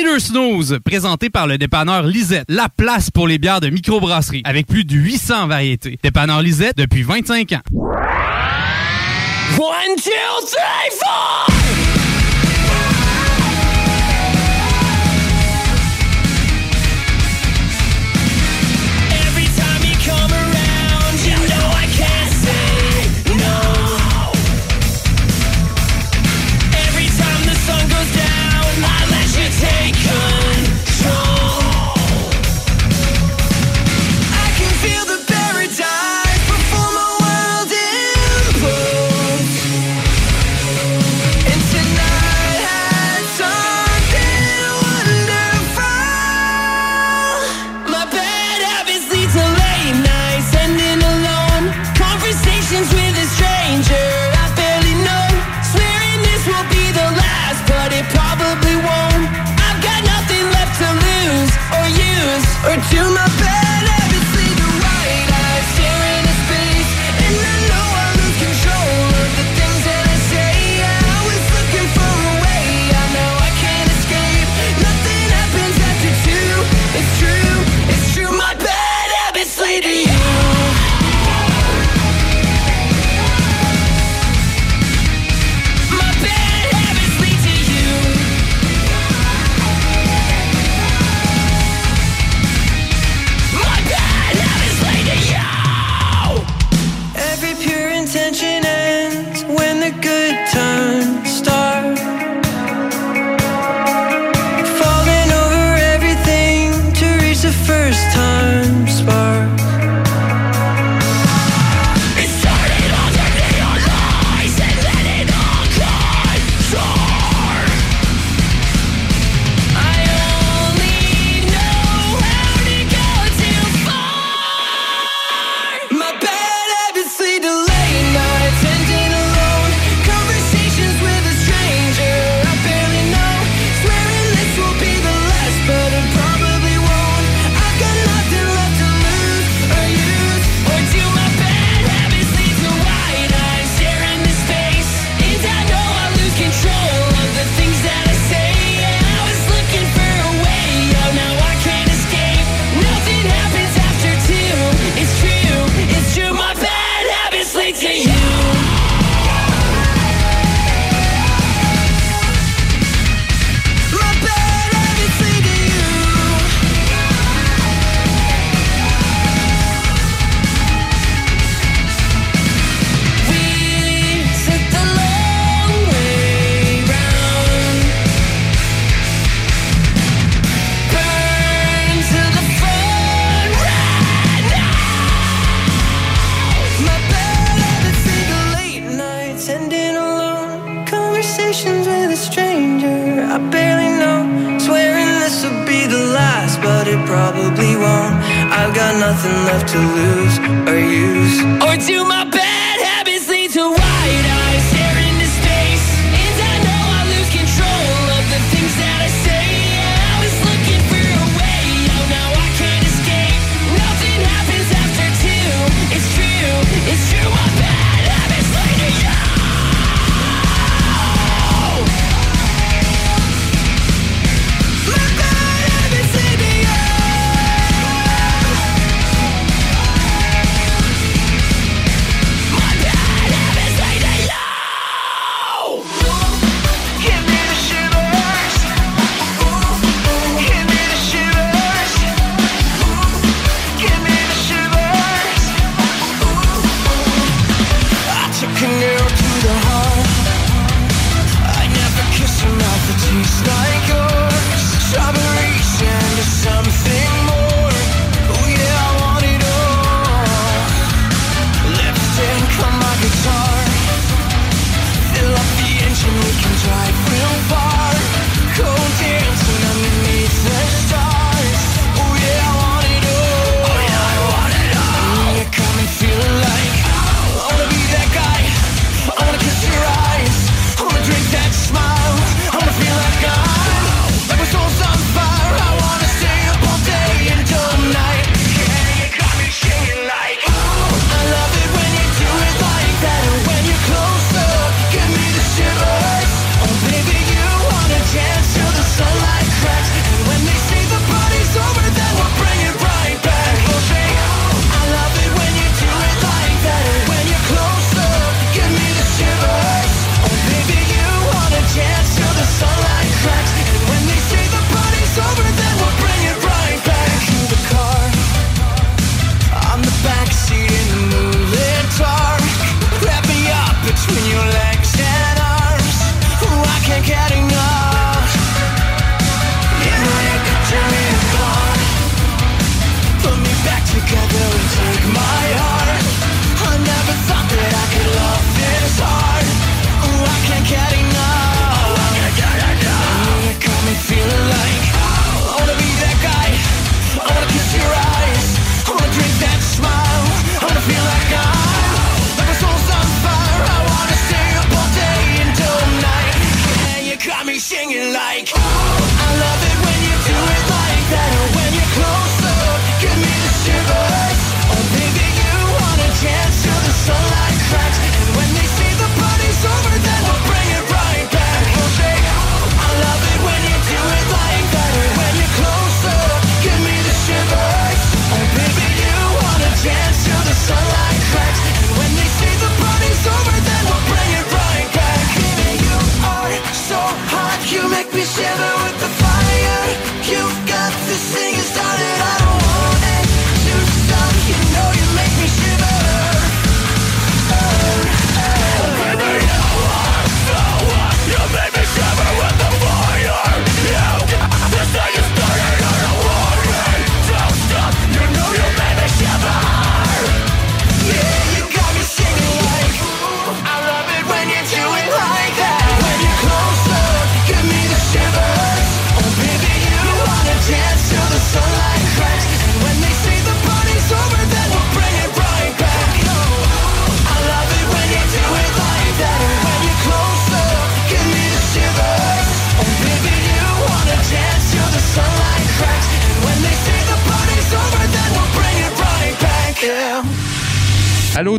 Trader 0.00 0.20
Snooze, 0.20 0.78
présenté 0.84 1.28
par 1.28 1.46
le 1.48 1.58
dépanneur 1.58 2.04
Lisette, 2.04 2.44
la 2.48 2.68
place 2.68 3.10
pour 3.10 3.26
les 3.26 3.38
bières 3.38 3.60
de 3.60 3.68
microbrasserie, 3.68 4.42
avec 4.44 4.66
plus 4.66 4.84
de 4.84 4.94
800 4.94 5.48
variétés. 5.48 5.98
Dépanneur 6.02 6.40
Lisette 6.40 6.76
depuis 6.76 7.02
25 7.02 7.52
ans. 7.52 7.62
One, 9.56 9.96
two, 9.96 10.46
three, 10.46 10.98
four! 11.00 11.57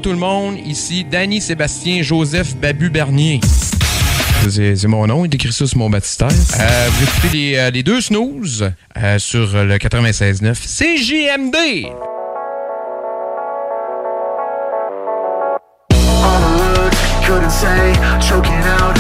tout 0.09 0.13
le 0.13 0.19
monde. 0.19 0.57
Ici 0.65 1.03
Danny 1.03 1.39
Sébastien 1.39 2.01
Joseph 2.01 2.55
Babu 2.55 2.89
Bernier. 2.89 3.39
C'est 4.49 4.87
mon 4.87 5.05
nom, 5.05 5.23
il 5.23 5.35
écrit 5.35 5.53
ça 5.53 5.67
sur 5.67 5.77
mon 5.77 5.87
baptistère. 5.87 6.29
Euh, 6.59 6.89
vous 6.91 7.03
écoutez 7.03 7.37
les, 7.37 7.55
euh, 7.57 7.83
deux 7.83 8.01
snooze 8.01 8.71
euh, 8.97 9.19
sur 9.19 9.55
le 9.55 9.77
96.9 9.77 10.55
CJMD. 10.55 11.91
On 15.91 16.39
the 16.39 16.89
couldn't 17.27 17.51
say, 17.51 17.93
choking 18.19 18.63
out. 18.65 18.98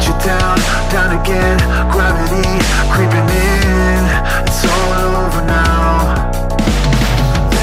let 0.00 0.08
you 0.08 0.26
down, 0.26 0.56
down 0.90 1.20
again. 1.20 1.58
Gravity 1.90 2.48
creeping 2.90 3.28
in. 3.28 4.02
It's 4.46 4.64
all 4.64 5.16
over 5.24 5.42
now. 5.42 6.30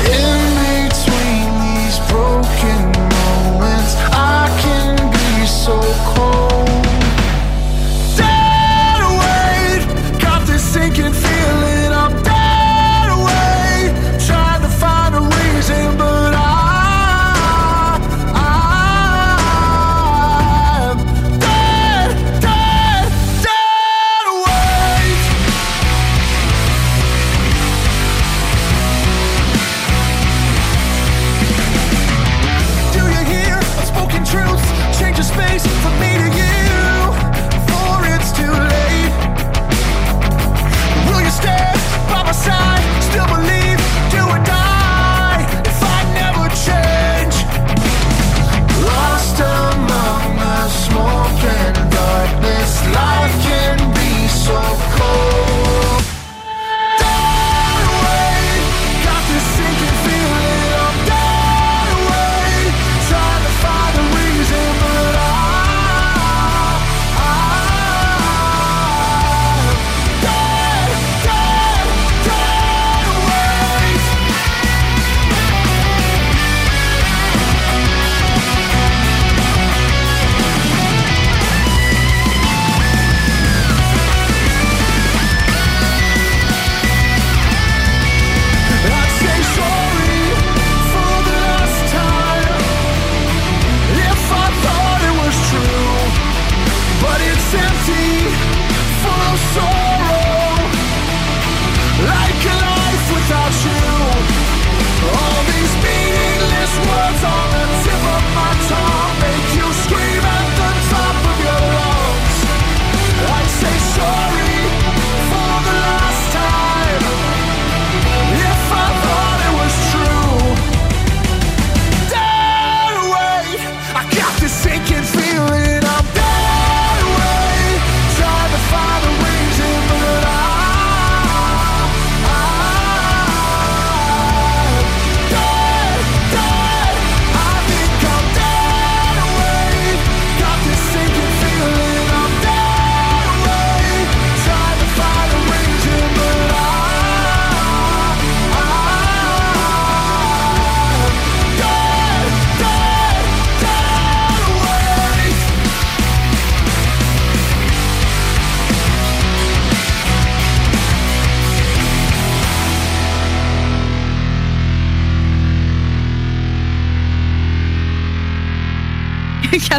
In 0.05 0.87
between 0.87 1.49
these 1.65 1.97
broken 2.09 2.81
moments 3.17 3.95
I 4.11 4.47
can 4.61 4.95
be 5.11 5.47
so 5.47 5.81
cold. 6.05 6.46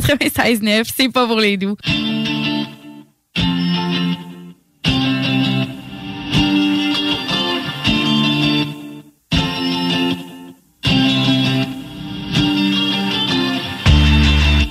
96.9, 0.01 0.85
c'est 0.97 1.09
pas 1.09 1.27
pour 1.27 1.41
les 1.41 1.57
doux. 1.57 1.77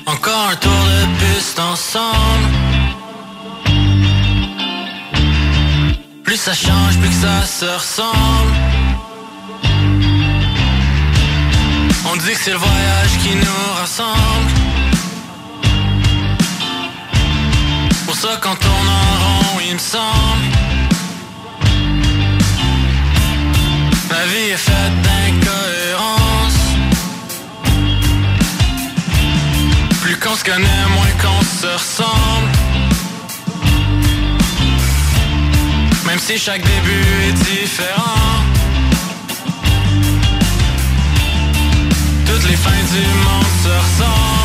Encore 0.06 0.50
un 0.52 0.56
tour 0.56 0.72
de 0.72 1.06
piste 1.20 1.60
ensemble. 1.60 2.08
Plus 6.24 6.38
ça 6.38 6.54
change, 6.54 6.98
plus 7.00 7.10
que 7.10 7.16
ça 7.16 7.46
se 7.46 7.66
ressemble. 7.66 8.54
On 12.10 12.16
dit 12.16 12.32
que 12.32 12.40
c'est 12.40 12.52
le 12.52 12.58
voyage 12.58 13.18
qui 13.22 13.36
nous 13.36 13.57
connaît, 30.48 30.88
moins 30.96 31.14
qu'on 31.22 31.44
se 31.44 31.68
ressemble. 31.68 32.52
Même 36.06 36.20
si 36.20 36.38
chaque 36.38 36.62
début 36.62 37.06
est 37.28 37.34
différent. 37.34 38.44
Toutes 42.26 42.50
les 42.50 42.56
fins 42.56 42.84
du 42.94 43.06
monde 43.26 43.52
se 43.64 43.70
ressemblent. 43.70 44.37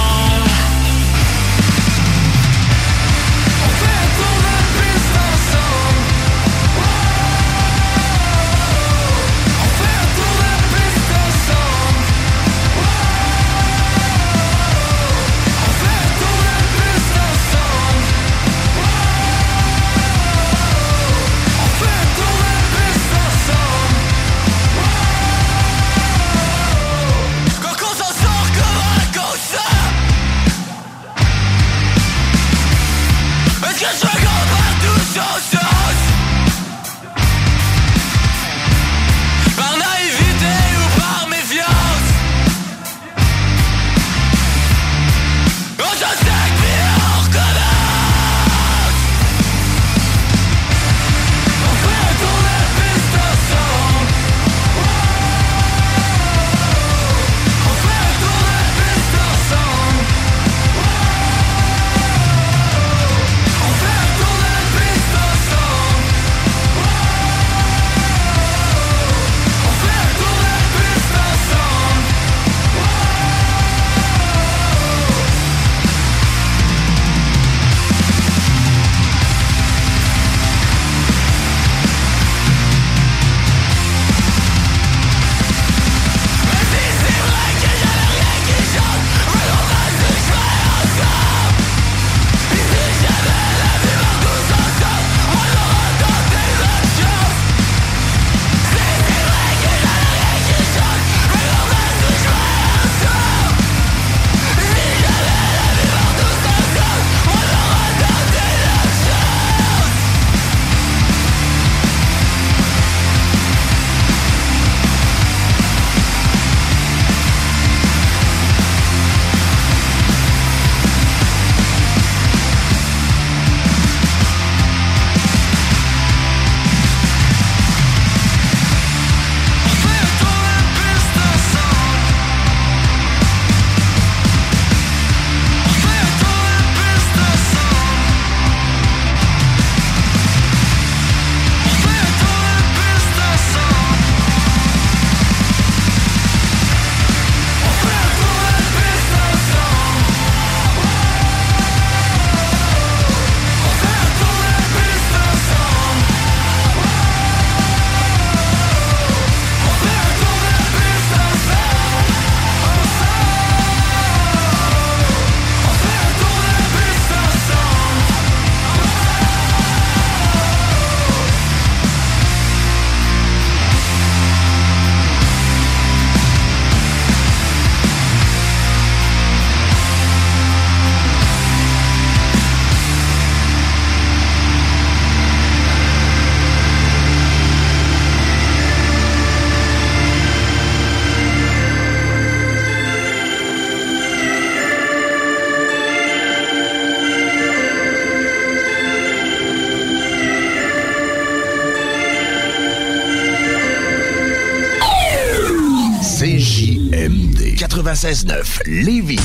96.9 208.12 208.60
Lévis. 208.66 209.18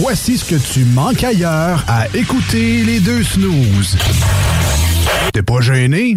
Voici 0.00 0.38
ce 0.38 0.44
que 0.46 0.54
tu 0.54 0.84
manques 0.86 1.22
ailleurs 1.22 1.84
à 1.86 2.06
écouter 2.14 2.82
les 2.84 3.00
deux 3.00 3.22
snooze. 3.22 3.98
T'es 5.34 5.42
pas 5.42 5.60
gêné? 5.60 6.16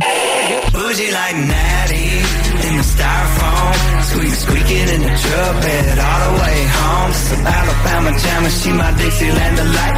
Bougie 0.71 1.11
like 1.11 1.35
Natty 1.45 2.23
in 2.69 2.77
the 2.77 2.83
styrofoam. 2.83 3.73
Squeak, 4.03 4.33
squeaking 4.33 4.89
in 4.95 5.01
the 5.01 5.19
trumpet 5.19 5.99
all 5.99 6.19
the 6.23 6.41
way 6.41 6.67
home. 6.67 7.11
A 7.43 7.49
Alabama 7.49 8.17
jam 8.17 8.45
and 8.45 8.53
she 8.53 8.71
my 8.71 8.91
Dixieland 8.93 9.57
delight. 9.57 9.97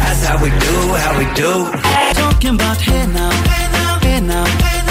That's 0.00 0.24
how 0.24 0.42
we 0.42 0.48
do, 0.48 0.94
how 0.94 1.18
we 1.18 1.26
do. 1.34 1.70
Talking 2.14 2.54
about 2.54 2.80
hey 2.80 3.06
now, 3.08 3.30
hey 3.30 3.68
now, 3.72 3.98
hey 4.00 4.20
now, 4.20 4.81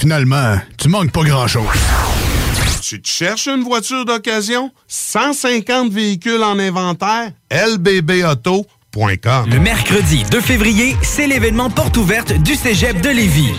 finalement, 0.00 0.58
tu 0.78 0.88
manques 0.88 1.12
pas 1.12 1.22
grand-chose. 1.22 1.64
Tu 2.82 3.00
cherches 3.04 3.46
une 3.46 3.62
voiture 3.62 4.04
d'occasion? 4.04 4.72
150 4.88 5.92
véhicules 5.92 6.42
en 6.42 6.58
inventaire? 6.58 7.32
LBBauto.com 7.50 8.70
le 9.48 9.60
mercredi 9.60 10.24
2 10.32 10.40
février, 10.40 10.96
c'est 11.02 11.28
l'événement 11.28 11.70
porte 11.70 11.96
ouverte 11.96 12.32
du 12.32 12.56
Cégep 12.56 13.00
de 13.00 13.10
Lévis. 13.10 13.52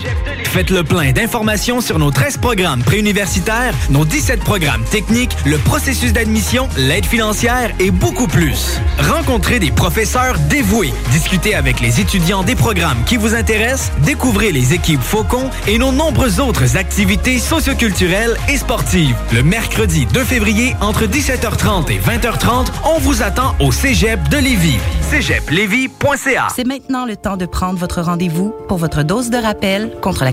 Faites 0.52 0.68
le 0.68 0.84
plein 0.84 1.12
d'informations 1.12 1.80
sur 1.80 1.98
nos 1.98 2.10
13 2.10 2.36
programmes 2.36 2.82
préuniversitaires, 2.82 3.72
nos 3.88 4.04
17 4.04 4.40
programmes 4.40 4.84
techniques, 4.84 5.34
le 5.46 5.56
processus 5.56 6.12
d'admission, 6.12 6.68
l'aide 6.76 7.06
financière 7.06 7.70
et 7.80 7.90
beaucoup 7.90 8.26
plus. 8.26 8.78
Rencontrez 8.98 9.60
des 9.60 9.70
professeurs 9.70 10.38
dévoués, 10.50 10.92
discutez 11.10 11.54
avec 11.54 11.80
les 11.80 12.02
étudiants 12.02 12.42
des 12.42 12.54
programmes 12.54 13.02
qui 13.06 13.16
vous 13.16 13.34
intéressent, 13.34 13.92
découvrez 14.04 14.52
les 14.52 14.74
équipes 14.74 15.00
Faucon 15.00 15.48
et 15.66 15.78
nos 15.78 15.90
nombreuses 15.90 16.38
autres 16.38 16.76
activités 16.76 17.38
socioculturelles 17.38 18.36
et 18.50 18.58
sportives. 18.58 19.16
Le 19.32 19.42
mercredi 19.42 20.04
2 20.04 20.22
février, 20.22 20.76
entre 20.82 21.06
17h30 21.06 21.90
et 21.90 21.98
20h30, 21.98 22.66
on 22.94 22.98
vous 22.98 23.22
attend 23.22 23.54
au 23.58 23.72
Cégep 23.72 24.28
de 24.28 24.36
Lévis. 24.36 24.76
cégeplevy.ca 25.10 26.48
C'est 26.54 26.66
maintenant 26.66 27.06
le 27.06 27.16
temps 27.16 27.38
de 27.38 27.46
prendre 27.46 27.78
votre 27.78 28.02
rendez-vous 28.02 28.52
pour 28.68 28.76
votre 28.76 29.02
dose 29.02 29.30
de 29.30 29.38
rappel 29.38 29.90
contre 30.02 30.24
la 30.24 30.32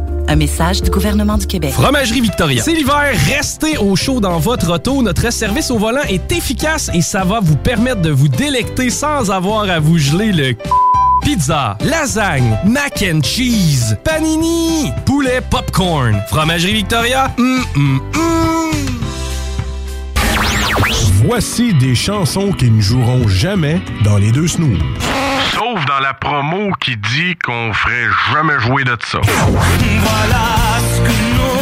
Un 0.27 0.35
message 0.35 0.81
du 0.81 0.89
gouvernement 0.89 1.37
du 1.37 1.47
Québec. 1.47 1.71
Fromagerie 1.71 2.21
Victoria. 2.21 2.63
C'est 2.63 2.73
l'hiver, 2.73 3.11
restez 3.27 3.77
au 3.77 3.95
chaud 3.95 4.19
dans 4.19 4.39
votre 4.39 4.71
auto. 4.73 5.01
Notre 5.01 5.31
service 5.31 5.71
au 5.71 5.77
volant 5.77 6.03
est 6.07 6.31
efficace 6.31 6.89
et 6.93 7.01
ça 7.01 7.23
va 7.23 7.39
vous 7.41 7.55
permettre 7.57 8.01
de 8.01 8.09
vous 8.09 8.27
délecter 8.27 8.89
sans 8.89 9.31
avoir 9.31 9.69
à 9.69 9.79
vous 9.79 9.97
geler 9.97 10.31
le 10.31 10.55
Pizza, 11.23 11.77
lasagne, 11.81 12.57
mac 12.65 13.03
and 13.03 13.21
cheese, 13.23 13.95
panini, 14.03 14.91
poulet 15.05 15.41
popcorn. 15.49 16.19
Fromagerie 16.29 16.73
Victoria, 16.73 17.31
hum, 17.37 17.63
hum, 17.75 18.01
hum. 18.15 18.31
Voici 21.25 21.73
des 21.75 21.93
chansons 21.93 22.51
qui 22.51 22.71
ne 22.71 22.81
joueront 22.81 23.27
jamais 23.27 23.79
dans 24.03 24.17
les 24.17 24.31
deux 24.31 24.47
snooze. 24.47 24.79
Dans 25.73 25.99
la 26.01 26.13
promo 26.13 26.73
qui 26.81 26.97
dit 26.97 27.37
qu'on 27.37 27.71
ferait 27.71 28.07
jamais 28.33 28.59
jouer 28.59 28.83
de 28.83 28.97
ça. 29.05 29.21
Voilà 29.23 30.45
ce 30.93 30.99
que 30.99 31.15
nous 31.37 31.57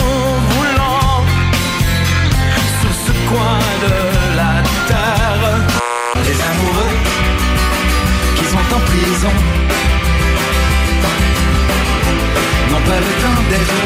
voulons 0.49 1.26
sur 2.81 2.94
ce 3.06 3.11
coin 3.30 3.60
de 3.84 4.36
la 4.36 4.64
terre. 4.88 5.60
Les 6.26 6.41
amoureux 6.41 6.98
qui 8.36 8.45
sont 8.45 8.57
en 8.57 8.80
prison 8.80 9.34
n'ont 12.72 12.86
pas 12.90 12.99
le 12.99 13.11
temps 13.22 13.41
d'être 13.52 13.80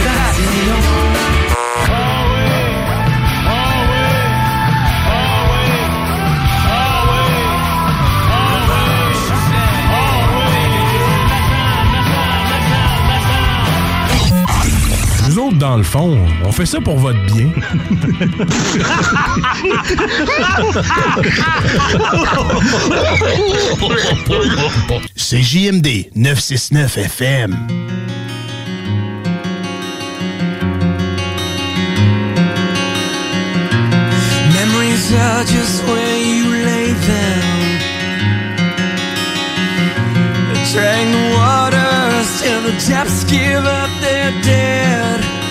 dans 15.63 15.77
le 15.77 15.83
fond, 15.83 16.17
on 16.43 16.51
fait 16.51 16.65
ça 16.65 16.81
pour 16.81 16.97
votre 16.97 17.25
bien. 17.33 17.47
C'est 25.15 25.41
JMD 25.41 26.09
969 26.15 26.97
FM. 26.97 27.51
Memories 34.51 35.13
are 35.15 35.45
just 35.45 35.81
where 35.85 36.17
you 36.17 36.51
lay 36.65 36.91
them. 36.91 37.41
Drag 40.73 41.07
the 41.07 41.23
waters 41.37 42.41
till 42.41 42.61
the 42.63 42.73
depths 42.89 43.23
give 43.23 43.63
up 43.65 43.89
their 44.01 44.31
dead. 44.41 45.42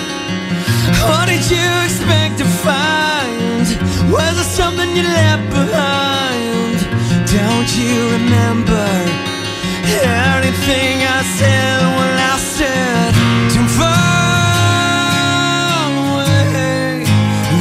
What 1.08 1.26
did 1.28 1.44
you 1.50 1.68
expect 1.86 2.38
to 2.38 2.44
find? 2.44 3.66
Was 4.12 4.34
it 4.38 4.50
something 4.60 4.90
you 4.96 5.02
left 5.02 5.50
behind? 5.50 6.78
Don't 7.26 7.70
you 7.78 7.94
remember 8.16 8.86
anything 10.00 11.02
I 11.18 11.22
said 11.38 11.80
when 11.98 12.14
I 12.32 12.36
said, 12.38 13.14
Don't 13.54 13.72
fall 13.80 14.42
away, 16.12 17.04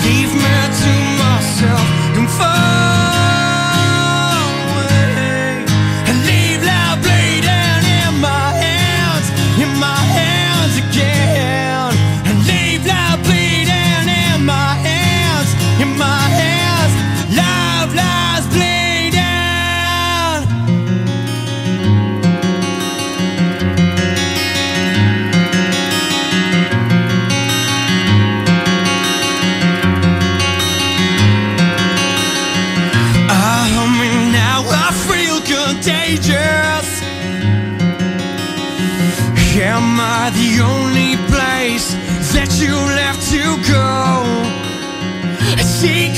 leave 0.05 0.33
me 0.43 0.57
to 0.81 0.93
myself. 1.21 1.87
Don't 2.15 2.29
fall 2.29 2.70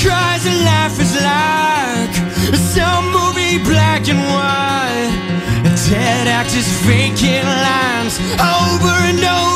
cries 0.04 0.44
and 0.46 0.60
life 0.64 1.00
is 1.00 1.14
like 1.32 2.14
some 2.76 3.06
movie 3.16 3.58
black 3.64 4.02
and 4.12 4.20
white. 4.34 5.14
Dead 5.88 6.26
actors 6.28 6.68
faking 6.84 7.46
lines 7.68 8.14
over 8.38 8.94
and 9.10 9.22
over 9.24 9.53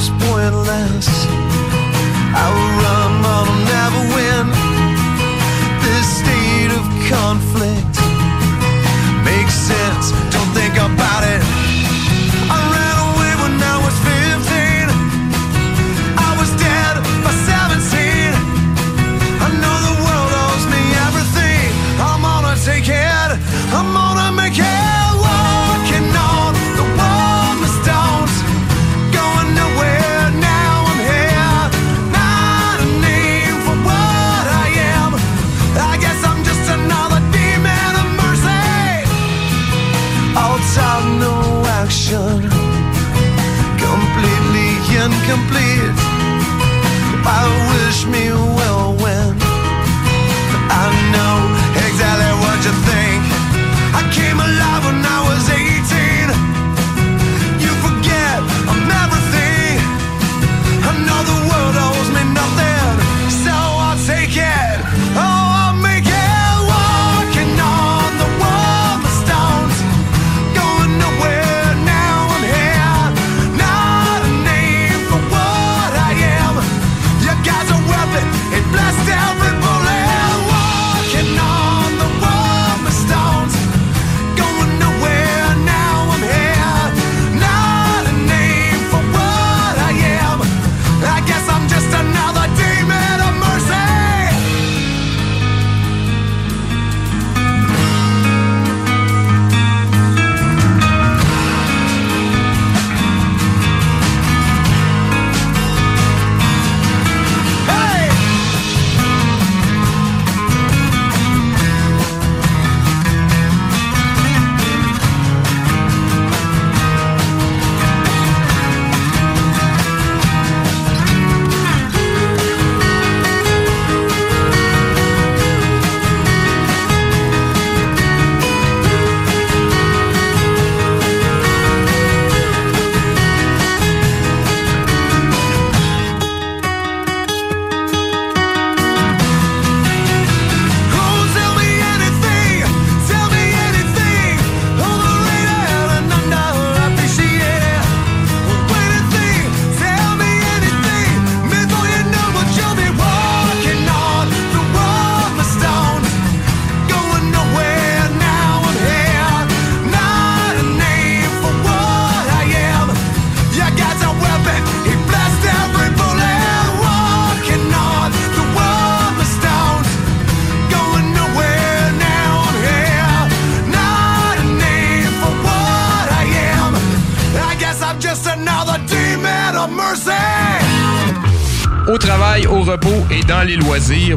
was 0.00 0.08
born. 0.08 0.29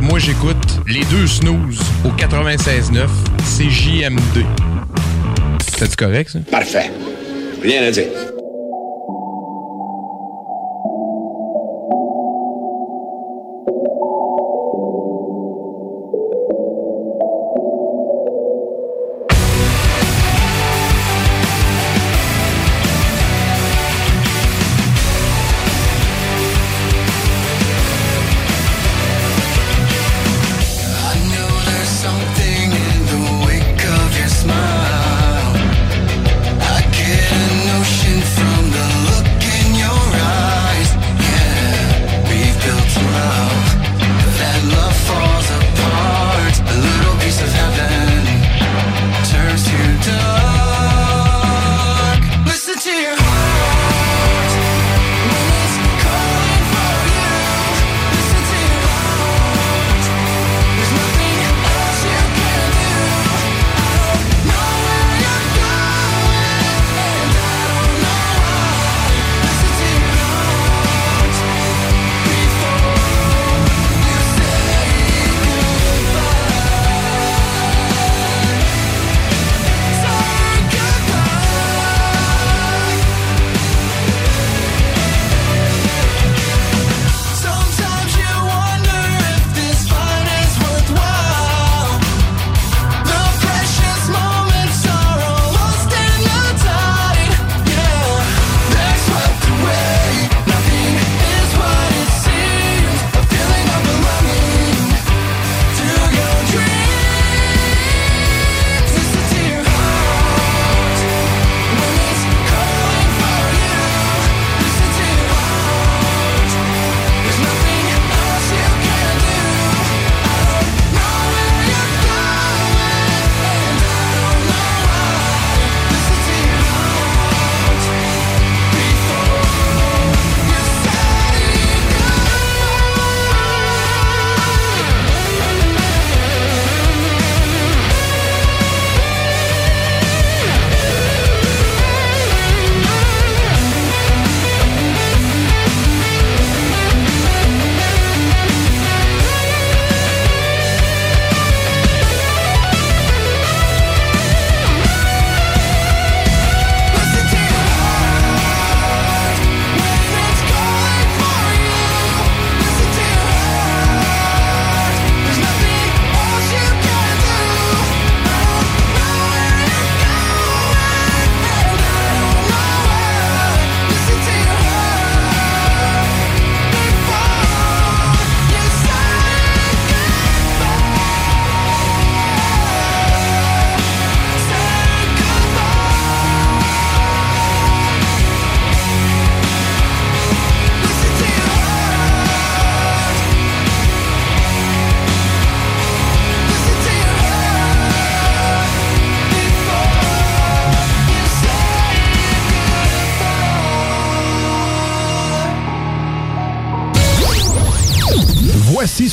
Moi 0.01 0.19
j'écoute 0.19 0.81
les 0.87 1.03
deux 1.05 1.25
snooze 1.25 1.79
au 2.05 2.09
96.9 2.09 3.07
CJMD. 3.57 4.45
C'est 5.77 5.95
correct 5.95 6.29
ça? 6.29 6.39
Parfait. 6.51 6.91
Rien 7.63 7.83
à 7.83 7.89
dire. 7.91 8.32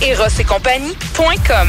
Eros 0.00 0.38
et 0.38 0.44
compagnie.com 0.44 1.68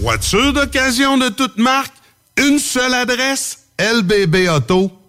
Voiture 0.00 0.52
d'occasion 0.52 1.16
de 1.18 1.28
toute 1.28 1.56
marque, 1.56 1.92
une 2.36 2.58
seule 2.58 2.94
adresse, 2.94 3.66
lbbauto.com. 3.78 5.06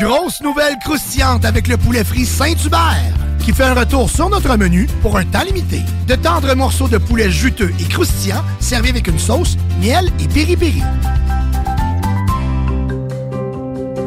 Grosse 0.00 0.40
nouvelle 0.42 0.76
croustillante 0.84 1.44
avec 1.46 1.68
le 1.68 1.76
poulet 1.78 2.04
frit 2.04 2.26
Saint-Hubert 2.26 3.12
qui 3.42 3.52
fait 3.52 3.64
un 3.64 3.74
retour 3.74 4.08
sur 4.08 4.28
notre 4.28 4.56
menu 4.56 4.86
pour 5.00 5.16
un 5.16 5.24
temps 5.24 5.42
limité. 5.44 5.80
De 6.06 6.14
tendres 6.14 6.54
morceaux 6.54 6.88
de 6.88 6.98
poulet 6.98 7.30
juteux 7.30 7.72
et 7.80 7.84
croustillants 7.84 8.44
servis 8.60 8.90
avec 8.90 9.08
une 9.08 9.18
sauce, 9.18 9.56
miel 9.80 10.10
et 10.20 10.28
piri-piri. 10.28 10.82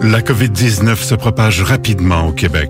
La 0.03 0.21
COVID-19 0.21 0.95
se 0.97 1.15
propage 1.15 1.61
rapidement 1.63 2.27
au 2.27 2.31
Québec. 2.31 2.69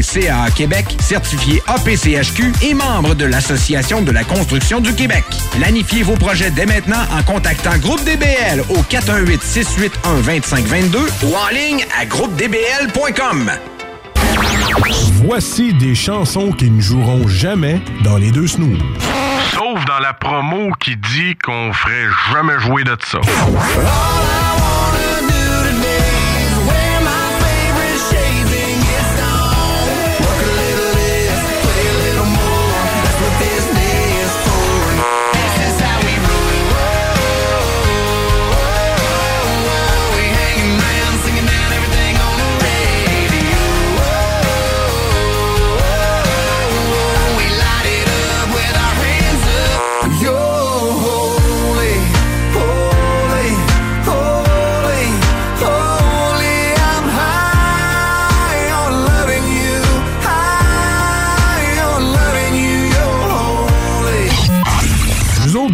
CAA 0.01 0.51
Québec, 0.51 0.97
certifié 0.99 1.61
APCHQ 1.67 2.51
et 2.61 2.73
membre 2.73 3.15
de 3.15 3.25
l'Association 3.25 4.01
de 4.01 4.11
la 4.11 4.23
construction 4.23 4.79
du 4.79 4.93
Québec. 4.93 5.23
Planifiez 5.57 6.03
vos 6.03 6.15
projets 6.15 6.51
dès 6.51 6.65
maintenant 6.65 7.03
en 7.11 7.23
contactant 7.23 7.77
Groupe 7.77 8.03
DBL 8.03 8.61
au 8.69 8.81
418-681-2522 8.83 10.97
ou 11.23 11.35
en 11.35 11.47
ligne 11.49 11.85
à 11.99 12.05
groupedbl.com. 12.05 13.51
Voici 15.23 15.73
des 15.73 15.95
chansons 15.95 16.51
qui 16.51 16.69
ne 16.69 16.81
joueront 16.81 17.27
jamais 17.27 17.81
dans 18.03 18.17
les 18.17 18.31
deux 18.31 18.47
snooze. 18.47 18.79
Sauf 19.53 19.83
dans 19.85 19.99
la 19.99 20.13
promo 20.13 20.71
qui 20.79 20.95
dit 20.95 21.35
qu'on 21.43 21.73
ferait 21.73 22.07
jamais 22.33 22.59
jouer 22.59 22.83
de 22.83 22.95
ça. 23.05 23.19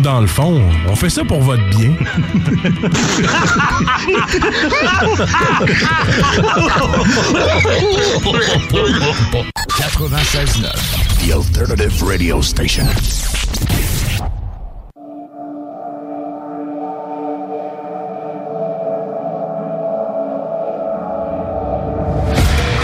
Dans 0.08 0.22
le 0.22 0.28
fond, 0.28 0.62
on 0.88 0.96
fait 0.96 1.10
ça 1.10 1.26
pour 1.26 1.42
votre 1.42 1.68
bien. 1.68 1.92
96.9, 9.68 10.72
The 11.20 11.32
Alternative 11.34 12.04
Radio 12.06 12.42
Station. 12.42 12.86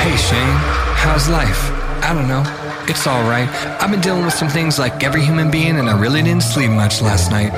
Hey 0.02 0.18
Shane, 0.18 0.58
how's 0.98 1.30
life? 1.30 1.72
I 2.02 2.14
don't 2.14 2.28
know. 2.28 2.63
It's 2.90 3.08
alright. 3.08 3.48
I've 3.82 3.92
been 3.92 4.02
dealing 4.02 4.26
with 4.26 4.34
some 4.34 4.50
things 4.50 4.78
like 4.78 5.04
every 5.04 5.24
human 5.24 5.50
being, 5.50 5.78
and 5.78 5.90
I 5.90 5.98
really 5.98 6.22
didn't 6.22 6.44
sleep 6.44 6.70
much 6.70 7.02
last 7.02 7.32
night. 7.32 7.54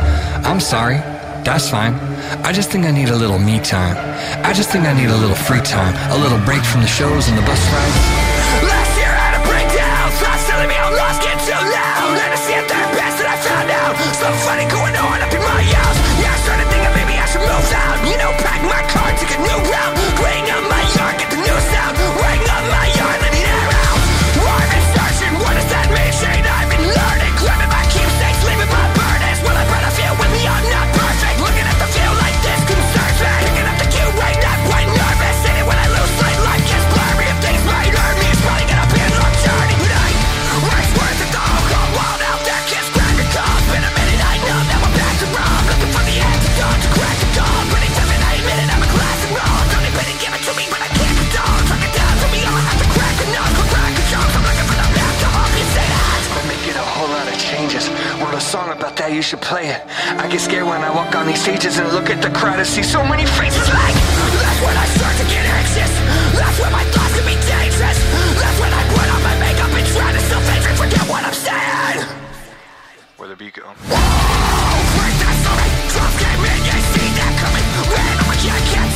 I'm 0.45 0.59
sorry. 0.59 0.97
That's 1.41 1.69
fine. 1.69 1.93
I 2.45 2.51
just 2.53 2.69
think 2.69 2.85
I 2.85 2.91
need 2.91 3.09
a 3.09 3.15
little 3.15 3.39
me 3.39 3.59
time. 3.59 3.97
I 4.45 4.53
just 4.53 4.69
think 4.69 4.85
I 4.85 4.93
need 4.93 5.09
a 5.09 5.17
little 5.17 5.35
free 5.35 5.61
time. 5.61 5.93
A 6.11 6.17
little 6.17 6.37
break 6.45 6.63
from 6.63 6.81
the 6.81 6.87
shows 6.87 7.27
and 7.29 7.37
the 7.37 7.45
bus 7.45 7.61
rides. 7.73 8.35
Last 8.65 8.91
year 8.97 9.11
I 9.11 9.21
had 9.29 9.35
a 9.35 9.43
breakdown 9.43 10.05
Thoughts 10.15 10.47
telling 10.47 10.69
me 10.71 10.77
I'm 10.79 10.95
lost, 10.95 11.19
get 11.19 11.35
too 11.43 11.51
loud 11.51 12.07
Let 12.15 12.31
me 12.31 12.37
see 12.39 12.55
a 12.55 12.63
therapist 12.63 13.19
and 13.19 13.27
I 13.27 13.35
found 13.43 13.67
out 13.67 13.93
Something 14.15 14.41
funny 14.47 14.65
going 14.71 14.95
on 14.95 15.17
up 15.19 15.33
in 15.33 15.43
my 15.43 15.59
house 15.75 15.97
Yeah, 16.23 16.31
I 16.31 16.37
started 16.39 16.67
thinking 16.71 16.93
maybe 16.95 17.19
I 17.19 17.25
should 17.27 17.43
move 17.43 17.67
out 17.75 17.99
You 18.07 18.15
know, 18.15 18.31
pack 18.39 18.63
my 18.63 18.79
car, 18.87 19.04
you 59.15 59.21
should 59.21 59.39
play 59.39 59.71
it. 59.71 59.79
I 60.19 60.27
get 60.27 60.41
scared 60.41 60.67
when 60.67 60.83
I 60.83 60.91
walk 60.91 61.15
on 61.15 61.25
these 61.25 61.39
stages 61.39 61.79
and 61.79 61.87
look 61.95 62.09
at 62.09 62.21
the 62.21 62.29
crowd 62.35 62.59
and 62.59 62.67
see 62.67 62.83
so 62.83 62.99
many 63.07 63.25
faces 63.25 63.67
like. 63.71 63.95
That's 64.43 64.59
when 64.59 64.75
I 64.75 64.85
start 64.91 65.15
to 65.15 65.25
get 65.31 65.45
anxious 65.47 65.91
That's 66.35 66.57
when 66.59 66.71
my 66.71 66.83
thoughts 66.91 67.15
can 67.15 67.23
be 67.23 67.37
dangerous 67.47 67.99
That's 68.35 68.57
when 68.59 68.71
I 68.71 68.81
put 68.91 69.07
on 69.07 69.21
my 69.23 69.35
makeup 69.39 69.71
and 69.71 69.87
try 69.95 70.11
to 70.11 70.19
still 70.19 70.43
think 70.43 70.63
and 70.67 70.75
forget 70.75 71.03
what 71.07 71.23
I'm 71.23 71.33
saying 71.33 72.03
Where 73.15 73.29
the 73.29 73.35
beat 73.35 73.55
go? 73.55 73.63
Oh, 73.63 73.75
Break 73.79 75.15
that 75.23 75.35
stomach, 75.43 75.71
drums 75.95 76.17
came 76.19 76.43
in, 76.43 76.59
you 76.67 76.77
see 76.91 77.09
that 77.15 77.33
coming 77.39 77.67
Ran 77.95 78.15
here, 78.43 78.59
can't 78.75 78.94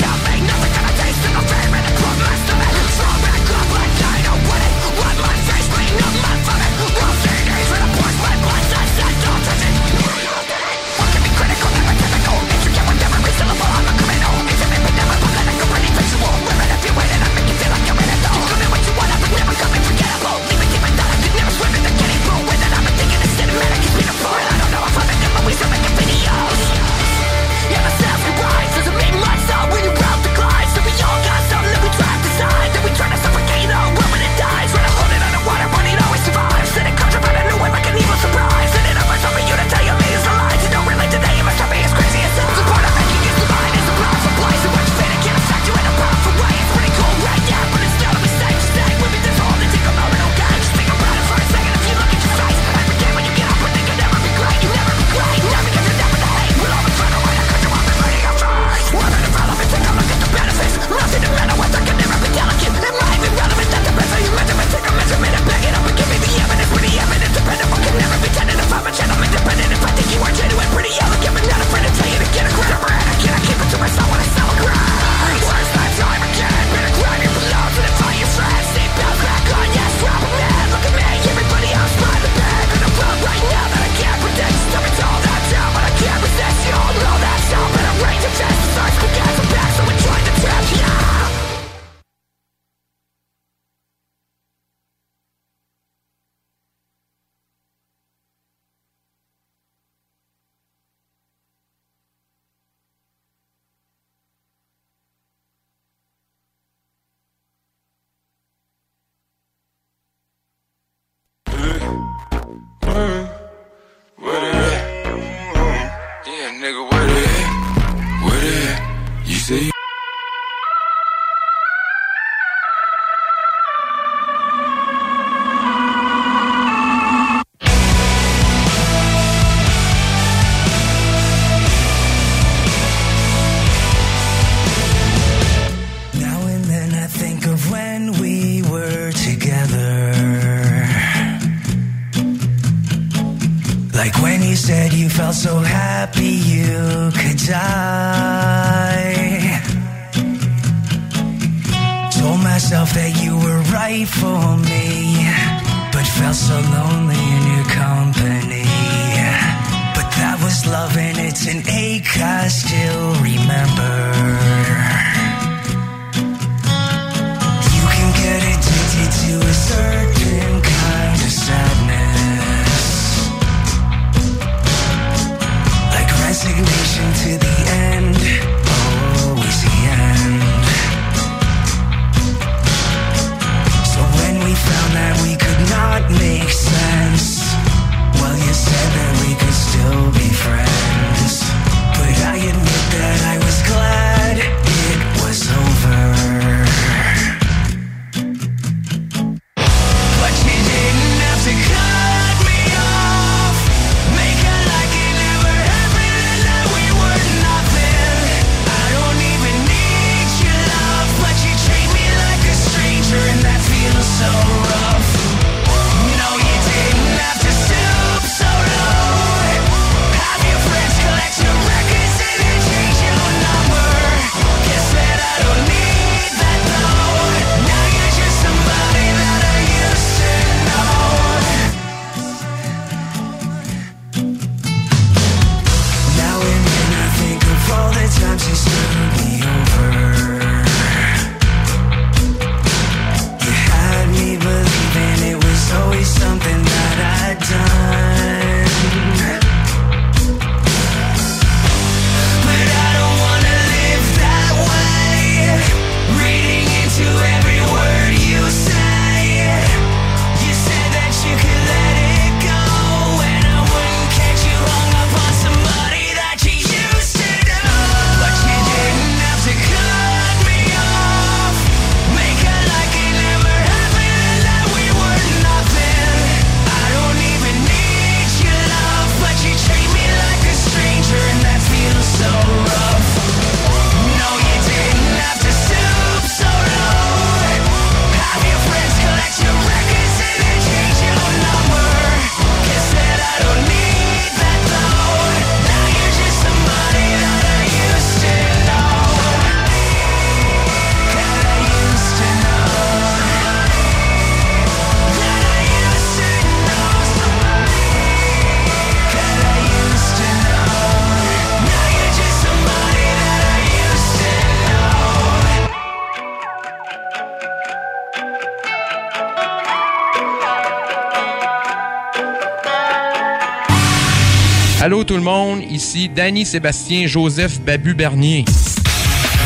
Danny, 326.16 326.46
Sébastien, 326.46 327.08
Joseph, 327.08 327.60
Babu 327.62 327.94
Bernier. 327.94 328.46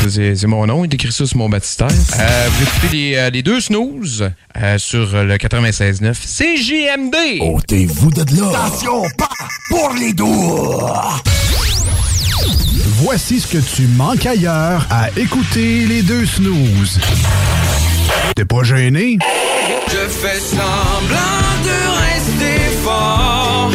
C'est 0.08 0.46
mon 0.46 0.66
nom, 0.66 0.84
il 0.84 0.94
écrit 0.94 1.10
ça 1.10 1.24
sur 1.24 1.38
mon 1.38 1.48
baptistère. 1.48 1.88
Euh, 1.88 2.48
vous 2.50 2.62
écoutez 2.62 2.88
les, 2.96 3.14
euh, 3.16 3.30
les 3.30 3.42
deux 3.42 3.60
snooze 3.60 4.30
euh, 4.56 4.76
sur 4.76 5.24
le 5.24 5.36
96.9 5.36 6.14
CJMD. 6.14 7.40
Ôtez-vous 7.40 8.10
de 8.10 8.36
là. 8.38 8.48
Attention, 8.50 9.02
pas 9.16 9.28
pour 9.70 9.94
les 9.98 10.12
doigts. 10.12 11.22
Voici 13.02 13.40
ce 13.40 13.46
que 13.46 13.58
tu 13.58 13.86
manques 13.96 14.26
ailleurs 14.26 14.86
à 14.90 15.08
écouter 15.16 15.86
les 15.86 16.02
deux 16.02 16.26
snooze. 16.26 17.00
T'es 18.36 18.44
pas 18.44 18.62
gêné? 18.62 19.18
Je 19.88 20.08
fais 20.08 20.38
semblant 20.38 21.62
de 21.64 22.12
rester 22.12 22.76
fort 22.82 23.70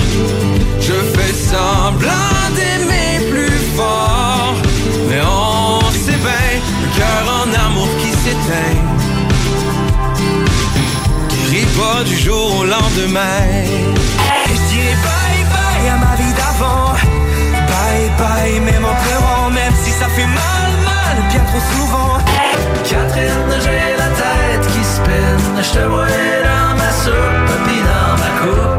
semblant 1.52 2.46
d'aimer 2.56 3.12
plus 3.32 3.62
fort. 3.76 4.56
Mais 5.10 5.22
on 5.22 5.82
sait 6.04 6.20
bien, 6.28 6.50
le 6.82 6.88
cœur 6.98 7.24
en 7.40 7.48
amour 7.66 7.90
qui 8.02 8.12
s'éteint. 8.22 8.80
Guérit 11.30 11.70
pas 11.80 12.04
du 12.04 12.16
jour 12.26 12.60
au 12.60 12.66
lendemain. 12.76 13.42
Hey, 13.50 14.56
je 14.56 14.62
dirais 14.72 14.98
bye 15.08 15.44
bye 15.54 15.86
à 15.94 15.98
ma 16.06 16.14
vie 16.20 16.34
d'avant. 16.40 16.94
Bye 17.72 18.10
bye, 18.22 18.60
même 18.60 18.86
en 18.86 18.96
pleurant, 19.04 19.50
même 19.50 19.76
si 19.84 19.92
ça 19.92 20.08
fait 20.16 20.32
mal, 20.42 20.72
mal, 20.92 21.18
bien 21.32 21.44
trop 21.50 21.64
souvent. 21.74 22.18
Catherine, 22.90 23.52
j'ai 23.64 23.86
la 24.04 24.10
tête 24.22 24.66
qui 24.74 24.84
spinne. 24.96 25.64
Je 25.68 25.72
te 25.80 25.84
vois 25.86 26.06
dans 26.50 26.72
ma 26.82 26.92
soupe, 27.04 27.52
puis 27.66 27.82
dans 27.90 28.14
ma 28.22 28.32
coupe. 28.42 28.79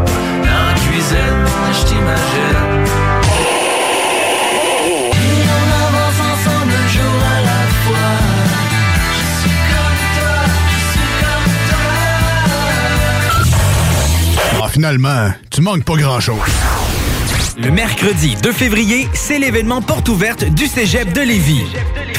Ah, 14.63 14.69
finalement, 14.69 15.33
tu 15.51 15.63
manques 15.63 15.85
pas 15.85 15.97
grand-chose. 15.97 16.39
Le 17.59 17.71
mercredi 17.71 18.37
2 18.43 18.53
février, 18.53 19.09
c'est 19.13 19.39
l'événement 19.39 19.83
porte 19.83 20.09
ouverte 20.09 20.45
du 20.45 20.67
Cégep 20.67 21.13
de 21.13 21.23
Lévis. 21.23 21.65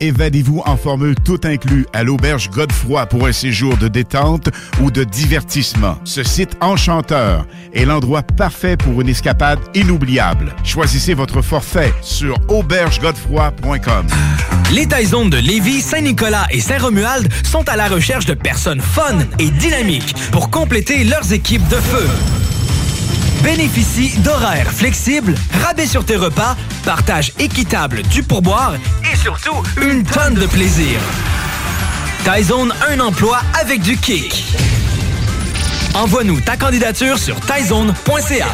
évadez-vous 0.00 0.62
en 0.64 0.76
formule 0.76 1.14
tout 1.14 1.40
inclus 1.44 1.86
à 1.92 2.02
l'auberge 2.02 2.50
Godefroy 2.50 3.06
pour 3.06 3.26
un 3.26 3.32
séjour 3.32 3.76
de 3.76 3.88
détente 3.88 4.48
ou 4.82 4.90
de 4.90 5.04
divertissement. 5.04 5.98
Ce 6.04 6.22
site 6.22 6.56
enchanteur 6.60 7.46
est 7.72 7.84
l'endroit 7.84 8.22
parfait 8.22 8.76
pour 8.76 9.00
une 9.00 9.08
escapade 9.08 9.58
inoubliable. 9.74 10.54
Choisissez 10.64 11.14
votre 11.14 11.42
forfait 11.42 11.92
sur 12.02 12.36
aubergegodefroy.com. 12.48 14.06
Les 14.72 14.86
Taizones 14.86 15.30
de 15.30 15.38
Lévis, 15.38 15.80
Saint-Nicolas 15.80 16.46
et 16.50 16.60
Saint-Romuald 16.60 17.32
sont 17.44 17.68
à 17.68 17.76
la 17.76 17.88
recherche 17.88 18.26
de 18.26 18.34
personnes 18.34 18.80
fun 18.80 19.18
et 19.38 19.50
dynamiques 19.50 20.14
pour 20.32 20.50
compléter 20.50 21.04
leurs 21.04 21.32
équipes 21.32 21.66
de 21.68 21.76
feu. 21.76 22.45
Bénéficie 23.46 24.18
d'horaires 24.18 24.72
flexibles, 24.72 25.32
rabais 25.62 25.86
sur 25.86 26.04
tes 26.04 26.16
repas, 26.16 26.56
partage 26.84 27.32
équitable 27.38 28.02
du 28.02 28.24
pourboire 28.24 28.74
et 29.08 29.16
surtout 29.16 29.62
une 29.80 30.02
tonne 30.02 30.34
de 30.34 30.46
plaisir. 30.46 30.98
Taizone, 32.24 32.74
un 32.90 32.98
emploi 32.98 33.38
avec 33.60 33.82
du 33.82 33.96
kick. 33.98 34.52
Envoie-nous 35.94 36.40
ta 36.40 36.56
candidature 36.56 37.20
sur 37.20 37.38
taizone.ca. 37.38 38.48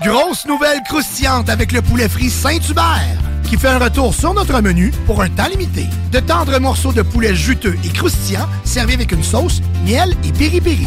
Grosse 0.00 0.46
nouvelle 0.46 0.78
croustillante 0.88 1.50
avec 1.50 1.72
le 1.72 1.82
poulet 1.82 2.08
frit 2.08 2.30
Saint-Hubert 2.30 3.18
qui 3.42 3.56
fait 3.56 3.66
un 3.66 3.80
retour 3.80 4.14
sur 4.14 4.32
notre 4.34 4.60
menu 4.60 4.92
pour 5.04 5.20
un 5.20 5.28
temps 5.28 5.48
limité. 5.48 5.86
De 6.12 6.20
tendres 6.20 6.60
morceaux 6.60 6.92
de 6.92 7.02
poulet 7.02 7.34
juteux 7.34 7.76
et 7.84 7.88
croustillants 7.88 8.48
servis 8.62 8.94
avec 8.94 9.10
une 9.10 9.24
sauce, 9.24 9.60
miel 9.84 10.14
et 10.24 10.30
piri-piri. 10.30 10.86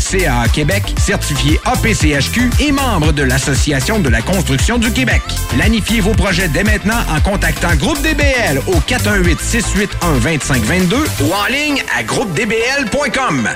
CAA 0.00 0.48
Québec, 0.48 0.82
certifié 0.98 1.60
APCHQ 1.64 2.50
et 2.60 2.72
membre 2.72 3.12
de 3.12 3.22
l'Association 3.22 3.98
de 3.98 4.08
la 4.08 4.22
construction 4.22 4.78
du 4.78 4.90
Québec. 4.92 5.20
Planifiez 5.50 6.00
vos 6.00 6.14
projets 6.14 6.48
dès 6.48 6.64
maintenant 6.64 7.04
en 7.14 7.20
contactant 7.20 7.74
Groupe 7.76 8.00
DBL 8.02 8.60
au 8.66 8.80
418-681-2522 8.80 10.96
ou 11.22 11.32
en 11.32 11.46
ligne 11.46 11.84
à 11.96 12.02
groupedbl.com. 12.02 13.48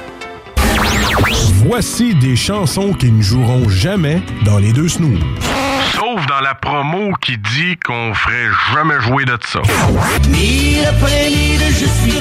Voici 1.65 2.15
des 2.15 2.37
chansons 2.37 2.93
qui 2.93 3.11
ne 3.11 3.23
joueront 3.23 3.69
jamais 3.69 4.23
dans 4.45 4.59
les 4.59 4.73
deux 4.73 4.89
snooze. 4.89 5.19
Sauf 5.93 6.25
dans 6.27 6.41
la 6.41 6.55
promo 6.55 7.13
qui 7.21 7.37
dit 7.37 7.77
qu'on 7.85 8.15
ferait 8.15 8.49
jamais 8.73 9.01
jouer 9.01 9.25
de 9.25 9.37
ça. 9.45 9.61
Je 11.79 11.85
suis 11.85 12.13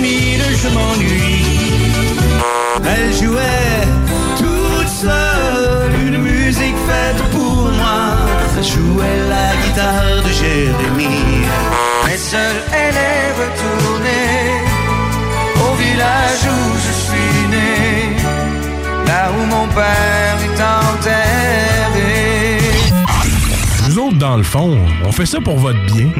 mille, 0.00 0.44
je 0.62 0.68
m'ennuie. 0.68 1.44
Elle 2.92 3.12
jouait 3.12 3.82
toute 4.36 4.88
seule 4.88 5.92
une 6.06 6.18
musique 6.18 6.80
faite 6.88 7.22
pour 7.32 7.70
moi. 7.80 8.16
Elle 8.56 8.64
jouait 8.64 9.20
la 9.34 9.48
guitare 9.62 10.22
de 10.26 10.32
Jérémie. 10.40 11.46
Mais 12.04 12.16
seule, 12.16 12.60
elle 12.72 12.96
est 13.12 13.30
retournée 13.42 14.38
au 15.66 15.74
village 15.82 16.44
où 16.56 16.60
je 16.84 16.92
suis 17.04 17.34
né. 17.54 18.16
Là 19.06 19.30
où 19.36 19.46
mon 19.54 19.66
père 19.68 20.27
le 24.38 24.44
fond, 24.44 24.78
on 25.04 25.10
fait 25.10 25.26
ça 25.26 25.40
pour 25.40 25.58
votre 25.58 25.80
bien. 25.86 26.10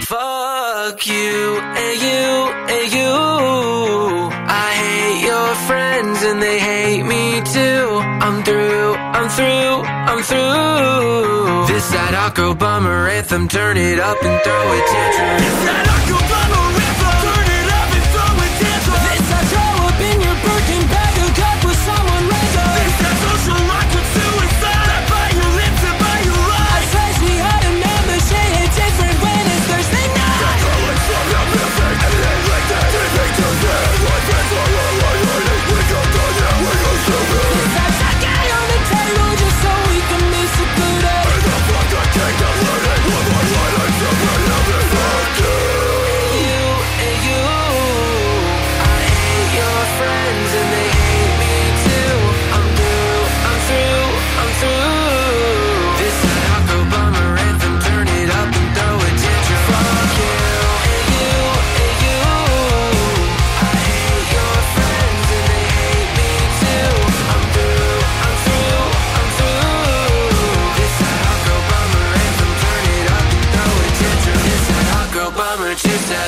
Fuck 0.00 1.06
you 1.06 1.58
and 1.82 1.96
you 2.06 2.52
and 2.74 2.92
you. 2.92 4.30
I 4.48 4.68
hate 4.82 5.20
your 5.24 5.54
friends 5.66 6.22
and 6.22 6.42
they 6.42 6.58
hate 6.58 7.04
me 7.04 7.40
too. 7.54 8.00
I'm 8.20 8.42
through, 8.44 8.94
I'm 9.16 9.28
through, 9.30 9.82
I'm 10.10 10.22
through. 10.22 11.66
This 11.72 11.88
that 11.90 12.14
Octo 12.14 12.54
Bummer 12.54 13.08
anthem, 13.08 13.48
turn 13.48 13.78
it 13.78 13.98
up 13.98 14.22
and 14.22 14.40
throw 14.42 14.72
a 14.72 14.80
tantrum. 14.92 15.38
This 15.38 15.58
that 15.64 15.88
Octo 15.94 16.18
Bummer 16.28 16.65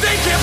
They 0.00 0.14
can't. 0.22 0.37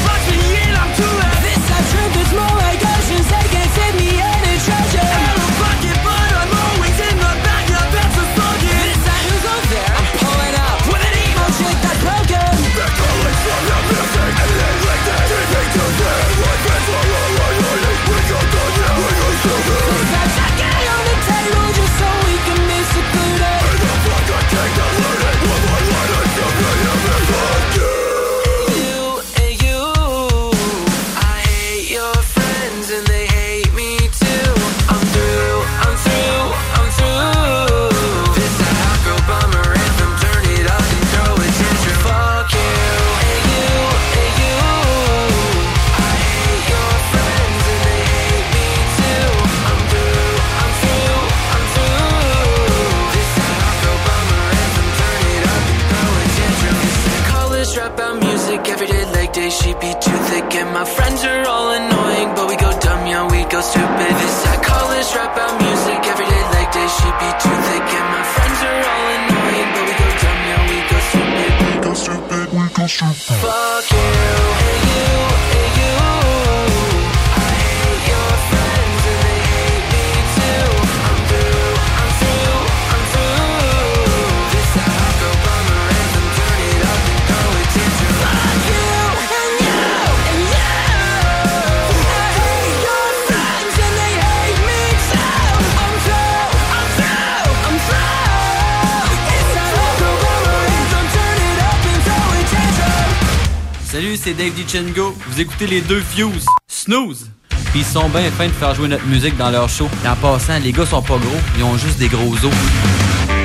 Vous 104.68 105.40
écoutez 105.40 105.68
les 105.68 105.82
deux 105.82 106.02
Fuse. 106.02 106.46
Snooze. 106.68 107.30
Puis 107.50 107.82
ils 107.82 107.86
sont 107.86 108.10
bien 108.10 108.32
fins 108.32 108.48
de 108.48 108.52
faire 108.52 108.74
jouer 108.74 108.88
notre 108.88 109.06
musique 109.06 109.38
dans 109.38 109.52
leur 109.52 109.70
show. 109.70 109.88
Et 110.04 110.08
en 110.08 110.16
passant, 110.16 110.58
les 110.58 110.72
gars 110.72 110.88
sont 110.88 111.04
pas 111.04 111.18
gros, 111.18 111.38
ils 111.56 111.64
ont 111.64 111.78
juste 111.78 112.00
des 112.00 112.08
gros 112.08 112.34
os. 112.34 113.45